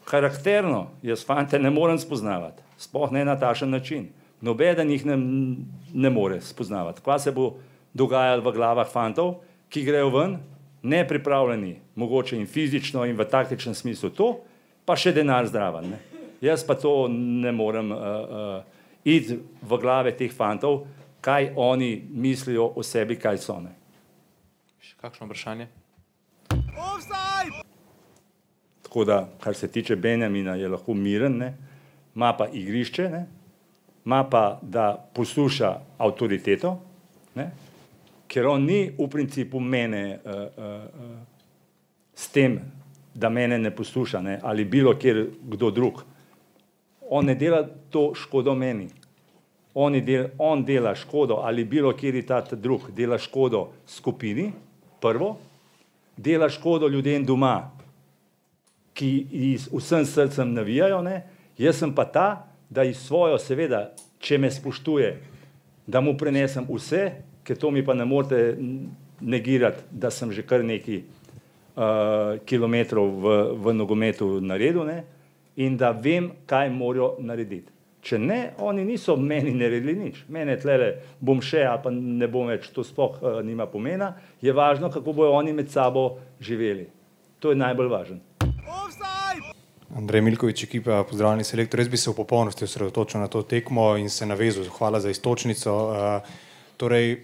[0.06, 4.12] karakterno, jaz fante ne morem spoznavati, spoh ne na tašen način
[4.44, 5.18] nobeden jih ne,
[5.94, 7.02] ne more spoznavati.
[7.06, 7.54] Kaj se bo
[7.94, 9.38] dogajalo v glavah fantov,
[9.72, 10.38] ki grejo ven,
[10.84, 14.34] nepripravljeni, mogoče in fizično in v taktičnem smislu to,
[14.86, 15.94] pa še denar zdraven.
[15.94, 16.00] Ne.
[16.44, 20.84] Jaz pa to ne morem uh, uh, iti v glave teh fantov,
[21.24, 23.56] kaj oni mislijo o sebi, kaj so.
[23.64, 23.72] Ne.
[24.84, 25.70] Še kakšno vprašanje?
[28.84, 31.40] Tako da, kar se tiče Benjamina, je lahko miren,
[32.16, 33.24] ima pa igrišče, ne
[34.06, 36.80] ima pa, da posluša avtoriteto,
[37.36, 37.52] ne?
[38.28, 41.18] ker on ni v principu mene uh, uh, uh,
[42.16, 42.58] s tem,
[43.14, 44.40] da mene ne posluša ne?
[44.44, 46.02] ali bilo kjer kdo drug.
[47.10, 48.90] On ne dela to škodo meni.
[49.74, 54.52] On, del, on dela škodo ali bilo kjer je ta drug, dela škodo skupini,
[55.02, 55.38] prvo,
[56.18, 57.72] dela škodo ljudem doma,
[58.94, 61.24] ki z vsem srcem navijajo, ne?
[61.58, 62.28] jaz sem pa ta,
[62.70, 63.88] da iz svojo, seveda,
[64.22, 65.10] če me spoštuje,
[65.88, 67.04] da mu prenesem vse,
[67.44, 68.56] ker to mi pa ne morete
[69.22, 75.04] negirati, da sem že kar nekaj uh, kilometrov v, v nogometu naredil ne?
[75.56, 77.73] in da vem, kaj morajo narediti.
[78.04, 80.18] Če ne, oni niso meni naredili nič.
[80.28, 80.90] Mene tlele
[81.24, 84.12] bom še, a pa ne bom več, to sploh uh, nima pomena.
[84.44, 86.90] Je važno, kako bojo oni med sabo živeli.
[87.40, 88.20] To je najbolj važno.
[89.96, 91.80] Andrej Milkovič, ekipa, pozdravljeni selektor.
[91.80, 94.68] Jaz bi se v popolnosti osredotočil na to tekmo in se navezal.
[94.74, 95.72] Hvala za istočnico.
[95.72, 96.36] Uh,
[96.82, 97.22] torej,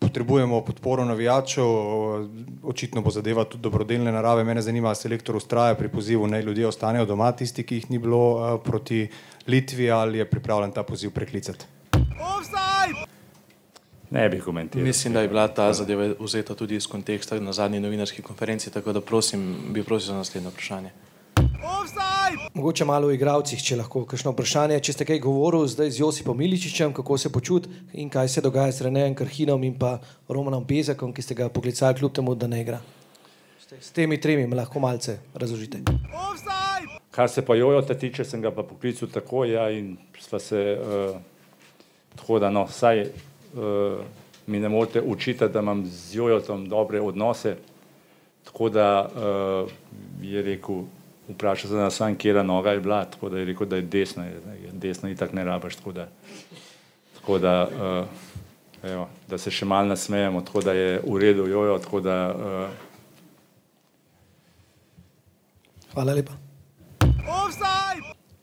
[0.00, 1.64] potrebujemo podporo navijačev,
[2.62, 4.44] očitno bo zadeva tudi dobrodelne narave.
[4.44, 8.22] Mene zanima, selektor ustraja pri pozivu, naj ljudje ostanejo doma, tisti, ki jih ni bilo
[8.30, 9.08] uh, proti
[9.46, 11.64] Litvi, ali je pripravljen ta poziv preklicati.
[14.10, 14.84] Ne bi komentiral.
[14.84, 18.92] Mislim, da je bila ta zadeva vzeta tudi iz konteksta na zadnji novinarski konferenci, tako
[18.92, 20.90] da prosim, bi prosil za naslednje vprašanje.
[21.64, 22.50] Offside!
[22.54, 24.78] Mogoče malo o igravcih, če lahko kakšno vprašanje.
[24.84, 28.72] Če ste kaj govorili zdaj z Josipom Miličičem, kako se počuti in kaj se dogaja
[28.72, 29.98] s Renejem Krhinom in pa
[30.28, 32.80] Romanom Bezakom, ki ste ga poklicali kljub temu, da ne igra.
[33.80, 35.82] S temi tremi lahko malce razložite.
[37.10, 40.62] Kar se pa jojo te tiče, sem ga pa poklical tako, ja, in sva se,
[40.78, 41.16] uh,
[42.16, 44.00] tako da no, saj uh,
[44.46, 47.56] mi ne morete učiti, da imam z jojotom dobre odnose,
[48.44, 49.70] tako da uh,
[50.22, 50.84] je rekel,
[51.34, 54.24] vprašal sem nas sam, kjera noga je bila, tako da je rekel, da je desna,
[54.24, 56.08] je desna in tako ne rabaš, tako da,
[57.14, 61.78] tako da, uh, evo, da se še mal nasmejemo, tako da je v redu jojo,
[61.78, 62.16] tako da.
[62.36, 62.68] Uh,
[65.92, 66.32] Hvala lepa.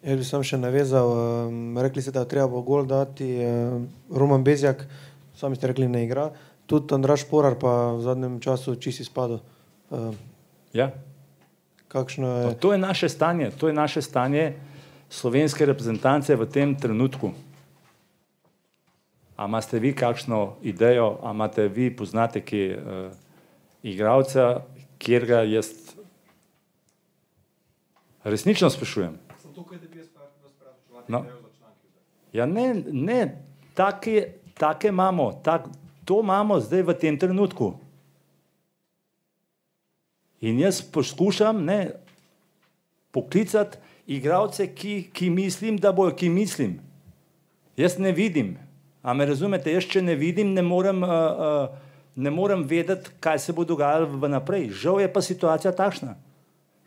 [0.07, 4.43] Jaz bi sem še navezal, um, rekli ste, da treba bo gol dati, um, Roman
[4.43, 4.85] Bezjak,
[5.35, 6.29] sami ste rekli, ne igra,
[6.67, 9.41] tudi Andraš Porar pa v zadnjem času čisi spadal.
[9.89, 10.15] Um,
[10.75, 10.91] ja.
[11.87, 12.55] Kakšno je?
[12.59, 14.53] To je naše stanje, to je naše stanje
[15.09, 17.31] slovenske reprezentance v tem trenutku.
[19.37, 23.11] A imate vi kakšno idejo, a imate vi poznate ki uh,
[23.83, 24.65] igralca,
[24.97, 25.69] kjer ga jaz
[28.23, 29.17] resnično sprašujem?
[31.07, 31.23] No.
[32.33, 35.69] Ja, ne, ne, take, take imamo, tak,
[36.05, 37.86] to imamo zdaj v tem trenutku.
[40.41, 41.79] In jaz poskušam ne,
[43.11, 43.77] poklicati
[44.07, 46.77] igralce, ki, ki mislim, da bojo, ki mislim.
[47.77, 48.55] Jaz ne vidim,
[49.01, 53.39] a me razumete, jaz če ne vidim, ne morem, uh, uh, ne morem vedeti, kaj
[53.39, 54.69] se bo dogajalo v naprej.
[54.83, 56.15] Žal je pa situacija takšna.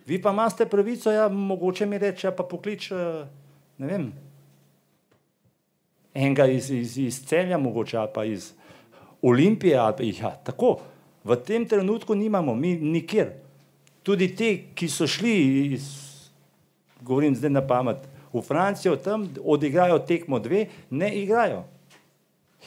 [0.07, 3.27] Vi pa imate pravico, ja, mogoče mi reče, ja, pa poklič, uh,
[3.79, 4.11] ne vem,
[6.15, 8.53] enega iz, iz, iz celja, mogoče pa iz
[9.23, 10.79] Olimpije, ali pa jih ja, tako.
[11.25, 13.35] V tem trenutku nimamo, mi nikjer.
[14.03, 15.35] Tudi ti, ki so šli,
[15.77, 15.85] iz,
[17.05, 21.65] govorim zdaj na pamet, v Francijo, tam odigrajo tekmo dve, ne igrajo.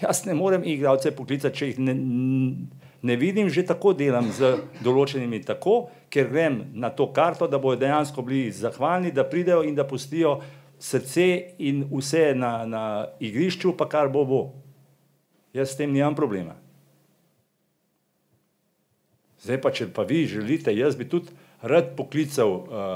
[0.02, 1.94] Jaz ne morem igralce poklicati, če jih ne,
[3.02, 7.82] ne vidim, že tako delam z določenimi tako, ker grem na to karto, da bodo
[7.82, 10.40] dejansko bili zahvalni, da pridejo in da pustijo
[10.80, 12.84] srce in vse na, na
[13.24, 14.44] igrišču, pa kar bo bo.
[15.54, 16.58] Jaz s tem nimam problema.
[19.44, 22.94] Zdaj pa, če pa vi želite, jaz bi tudi rad poklical uh,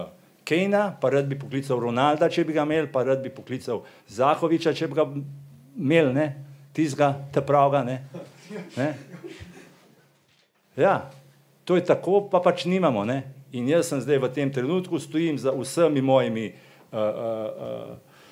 [0.48, 4.72] Kejna, pa rad bi poklical Ronalda, če bi ga imel, pa rad bi poklical Zahoviča,
[4.72, 6.28] če bi ga imel, ne,
[6.76, 7.98] tizga, te pravga, ne.
[8.78, 8.88] ne.
[10.80, 11.10] Ja,
[11.68, 13.26] to je tako, pa pač nimamo, ne.
[13.52, 17.12] In jaz sem zdaj v tem trenutku, stojim za vsemi mojimi uh, uh,
[17.68, 18.24] uh,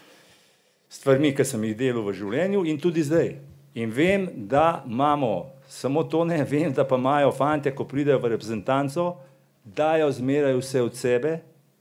[0.87, 3.35] stvarmi, ki sem jih delal v življenju in tudi zdaj.
[3.75, 8.31] In vem, da imamo, samo to ne vem, da pa imajo fante, ko pridejo v
[8.31, 9.17] reprezentanco,
[9.63, 11.39] dajo zmeraj vse od sebe,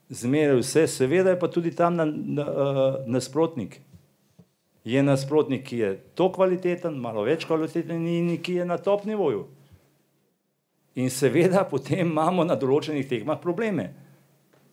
[0.08, 3.78] zmeraj vse, seveda je pa tudi tam na, na, uh, nasprotnik.
[4.84, 9.46] Je nasprotnik, ki je to kvaliteten, malo več kvaliteten in ki je na top nivoju.
[10.94, 13.92] In seveda potem imamo na določenih tekmah probleme.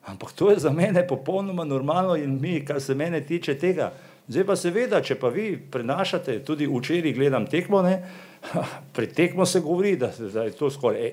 [0.09, 3.91] Ampak to je za mene popolnoma normalno in mi, kar se mene tiče tega,
[4.28, 7.97] Zdaj pa seveda, če pa vi prenašate, tudi včeraj gledam tekmo, ne,
[8.95, 11.11] pri tekmo se govori, da, da je to skoraj e,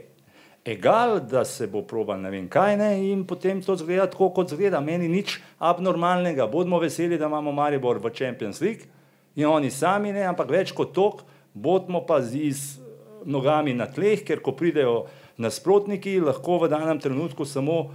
[0.65, 4.53] egal, da se bo probal ne vem kaj ne in potem to zgleda tako, kot
[4.53, 4.81] zgleda.
[4.85, 8.91] Meni nič abnormalnega, bodimo veseli, da imamo Maribor v Champions League
[9.37, 11.23] in oni sami ne, ampak več kot tok,
[11.55, 15.07] bodimo pa z, z nogami na tleh, ker ko pridejo
[15.39, 17.89] nasprotniki, lahko v danem trenutku samo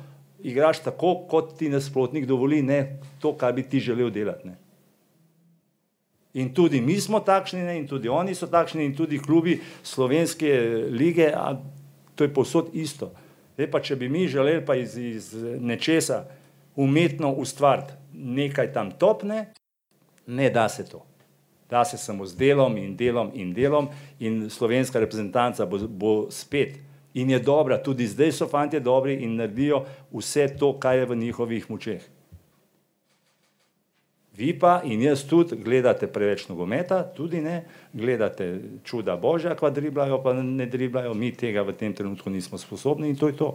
[0.43, 4.47] igraš tako, kot ti nasprotnik dovoli, ne to, kar bi ti želel delati.
[4.47, 4.62] Ne.
[6.33, 10.49] In tudi mi smo takšni, ne, in tudi oni so takšni, in tudi klubi slovenske
[10.89, 11.53] lige, a
[12.15, 13.11] to je posod isto.
[13.57, 16.23] E pa, če bi mi želeli pa iz, iz nečesa
[16.75, 19.53] umetno ustvariti nekaj tam topne,
[20.27, 21.05] ne da se to.
[21.69, 26.79] Da se samo z delom in delom in delom in slovenska reprezentanca bo, bo spet.
[27.13, 31.15] In je dobra, tudi zdaj so fanti dobri in naredijo vse to, kar je v
[31.15, 32.01] njihovih močeh.
[34.37, 37.63] Vi pa in jaz tudi gledate preveč nogometa, tudi ne,
[37.93, 38.47] gledate
[38.83, 43.15] čuda Božja, kva driblajo, pa ne driblajo, mi tega v tem trenutku nismo sposobni in
[43.15, 43.51] to je to.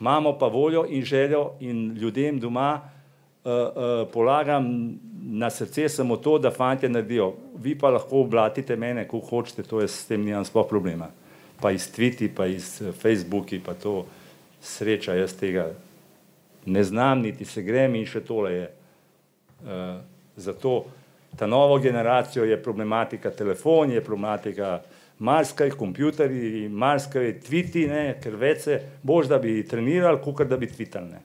[0.00, 4.66] Imamo pa voljo in željo in ljudem doma uh, uh, polagam
[5.22, 7.34] na srce samo to, da fantje naredijo.
[7.62, 11.08] Vi pa lahko oblatite mene, ko hočete, to je s tem nimam sploh problema.
[11.60, 14.04] Pa iz Twitty, pa iz Facebooki, pa to
[14.60, 15.70] sreča, jaz tega
[16.66, 18.66] ne znam, niti se grem in še tole je.
[19.64, 20.00] Eh,
[20.36, 20.84] zato
[21.36, 24.82] ta novo generacijo je problematika telefon, je problematika
[25.18, 30.66] marsikaj, kompjuterji, marsikaj tviti, ne, ker več se boš, da bi trenirali, kot da bi
[30.66, 31.08] tvitali.
[31.08, 31.22] Ne.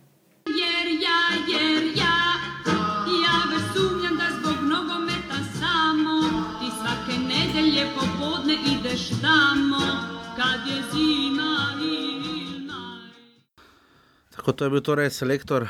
[14.35, 15.67] Tako to je bil torej selektor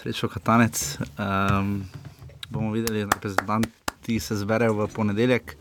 [0.00, 0.98] srečo Katanec.
[1.20, 1.84] Um,
[2.50, 5.56] bomo videli, da reprezentanti se zberejo v ponedeljek.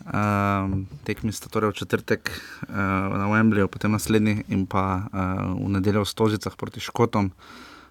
[0.00, 2.72] Um, tekmi sta torej v četrtek uh,
[3.12, 7.36] na Wembleyju, potem naslednji in pa uh, v nedeljo v Stožicah proti Škotom.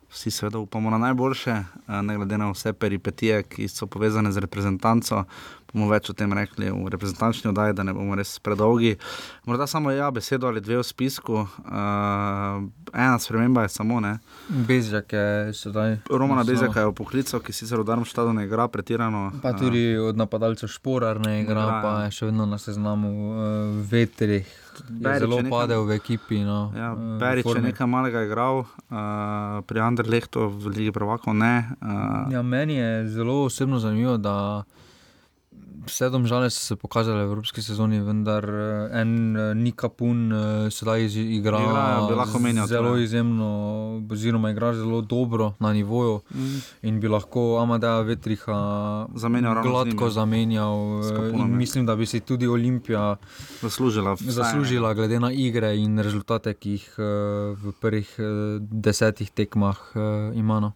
[0.10, 4.42] Vsi seveda upamo na najboljše, uh, ne glede na vse peripetije, ki so povezane z
[4.46, 5.24] reprezentanco
[5.74, 8.96] bomo več o tem rekli v reprezentančni oddaji, da ne bomo res predolgi.
[9.48, 11.44] Morda samo ja, besedo ali dve v spisku.
[11.44, 14.18] Uh, ena sprememba je samo ne.
[14.50, 16.00] Bezjak je sedaj.
[16.10, 19.30] Romana Bezjaka je v poklicu, ki sicer v Darmštadu ne igra pretirano.
[19.44, 23.14] Pa tudi uh, od napadalcev Šporar ne igra, igra pa je še vedno na seznamu
[23.30, 23.38] uh,
[23.92, 24.50] vetrih.
[24.88, 26.42] Berič zelo padel v ekipi.
[26.46, 31.76] No, ja, Berič je nekaj malega igral, uh, pri Anderlehtu v Ligi Prvako ne.
[31.82, 34.64] Uh, ja, meni je zelo osebno zanimivo, da
[35.86, 41.08] vse domžale so se pokazale v evropski sezoni, vendar eh, en eh, Nikapun eh, sedaj
[41.16, 41.60] igra
[42.40, 43.04] menja, zelo torej.
[43.04, 43.50] izjemno,
[44.12, 46.62] oziroma igra zelo dobro na nivoju mm.
[46.82, 51.02] in bi lahko Amadeja Vetriha zamenjal gladko zamenjal.
[51.48, 53.16] Mislim, da bi si tudi Olimpija
[53.62, 56.88] zaslužila, zaslužila glede na igre in rezultate, ki jih
[57.56, 58.16] v prvih
[58.60, 59.78] desetih tekmah
[60.36, 60.72] ima.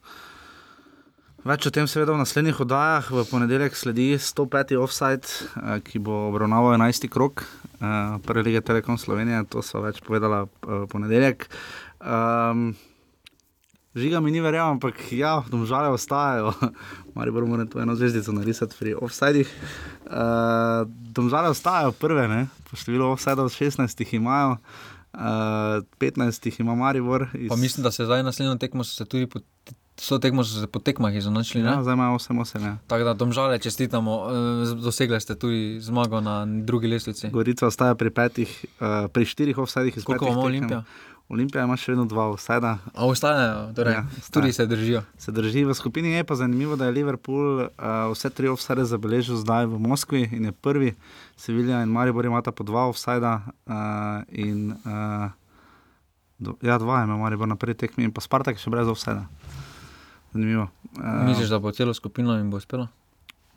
[1.43, 3.09] Več o tem, seveda, v naslednjih oddajah.
[3.11, 4.77] V ponedeljek sledi 105.
[4.79, 5.27] offside,
[5.59, 7.09] eh, ki bo obravnaval 11.
[7.11, 9.43] krok eh, prve lige Telekom Slovenije.
[9.51, 11.43] To so več povedala eh, ponedeljek.
[11.99, 12.71] Um,
[13.91, 16.55] žiga mi ni verjel, ampak ja, domžale ostajajo.
[17.19, 19.51] Mari bomo morali to eno zvezdico narisati pri offsideh.
[20.07, 22.47] Uh, domžale ostajajo prve, ne?
[22.71, 24.61] po številu offsidov 16 jih imajo.
[25.13, 27.27] 15 jih ima Maribor.
[27.33, 27.51] Iz...
[27.57, 29.27] Mislim, da se zdaj naslednjo tekmo se tudi
[29.97, 31.63] So tekmo so se po tekmah izenačili.
[31.63, 32.65] Ja, zdaj imamo 8-8.
[32.65, 32.77] Ja.
[32.87, 37.29] Tako da, domžale, čestitamo, eh, dosegli ste tudi zmago na drugi lestvici.
[37.29, 40.03] Gorica ostaja pri petih, uh, pri štirih offsajdih.
[40.03, 40.83] Koliko imamo Olimpija?
[41.31, 42.73] Olimpija ima še vedno dva offsajda.
[42.93, 44.03] A ostajajo, torej, ja,
[44.33, 45.01] tudi se držijo.
[45.17, 47.69] Se drži v skupini je pa zanimivo, da je Liverpool uh,
[48.11, 50.93] vse tri offsajde zabeležil zdaj v Moskvi in je prvi,
[51.39, 53.33] Sevilja in Maribor imata po dva offsajda.
[53.65, 55.31] Uh, in, uh,
[56.37, 59.23] do, ja, dva ima Maribor na prvi tekmi in pa Spartak še brez offsajda.
[60.35, 60.67] Zanimivo.
[60.99, 62.91] Uh, Misliš, da bo celo skupino jim bo uspelo?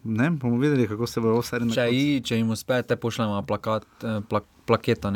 [0.07, 1.75] Ne, bomo videli, kako se bo vse naredilo.
[1.75, 3.85] Če, če jim uspe, te pošljemo plakat,
[4.31, 5.11] plak, plaketa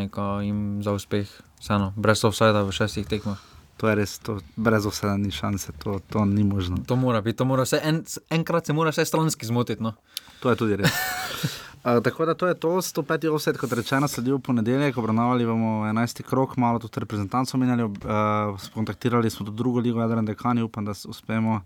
[0.83, 1.31] za uspeh,
[1.61, 3.41] Vseeno, brez vsega v šestih tekmah.
[3.81, 6.81] To je res, to, brez vsega ni šanse, to, to ni možno.
[6.89, 9.83] To mora biti, to mora vse, en, enkrat se mora vse stranski zmotiti.
[9.83, 9.95] No.
[10.41, 10.93] To je tudi res.
[11.85, 13.29] Uh, tako da to je to, 105.
[13.29, 16.23] offset, kot rečeno, sledi v ponedeljek, obravnavali bomo 11.
[16.23, 20.93] krok, malo tudi reprezentantov menjali, uh, skontaktirali smo tudi drugo ligo, Jadran Dekani, upam, da
[21.09, 21.61] uspemo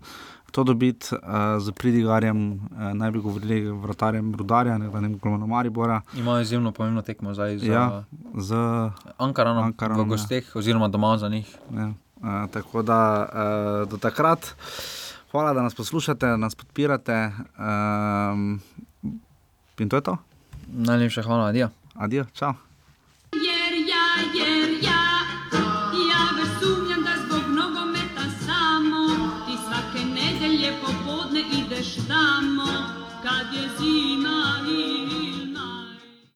[0.51, 1.19] to dobiti uh,
[1.59, 6.01] z pridigarjem, uh, naj bi govorili vratarjem Rudarja, ne vem, Glomano Maribora.
[6.17, 8.03] Imajo izjemno pomembno tekmo zdaj za ja,
[8.37, 8.55] z
[9.17, 10.15] Ankaranom, Ankaranom v ja.
[10.15, 10.59] gosteh, ja.
[10.59, 11.57] oziroma doma za njih.
[11.75, 11.91] Ja.
[12.15, 13.27] Uh, tako da
[13.83, 14.55] uh, do takrat.
[15.31, 17.31] Hvala, da nas poslušate, da nas podpirate.
[17.59, 18.61] Um,
[19.79, 20.17] In to je to.
[20.67, 21.69] Najlepša hvala, adijo.
[21.95, 22.53] Adijo, čau.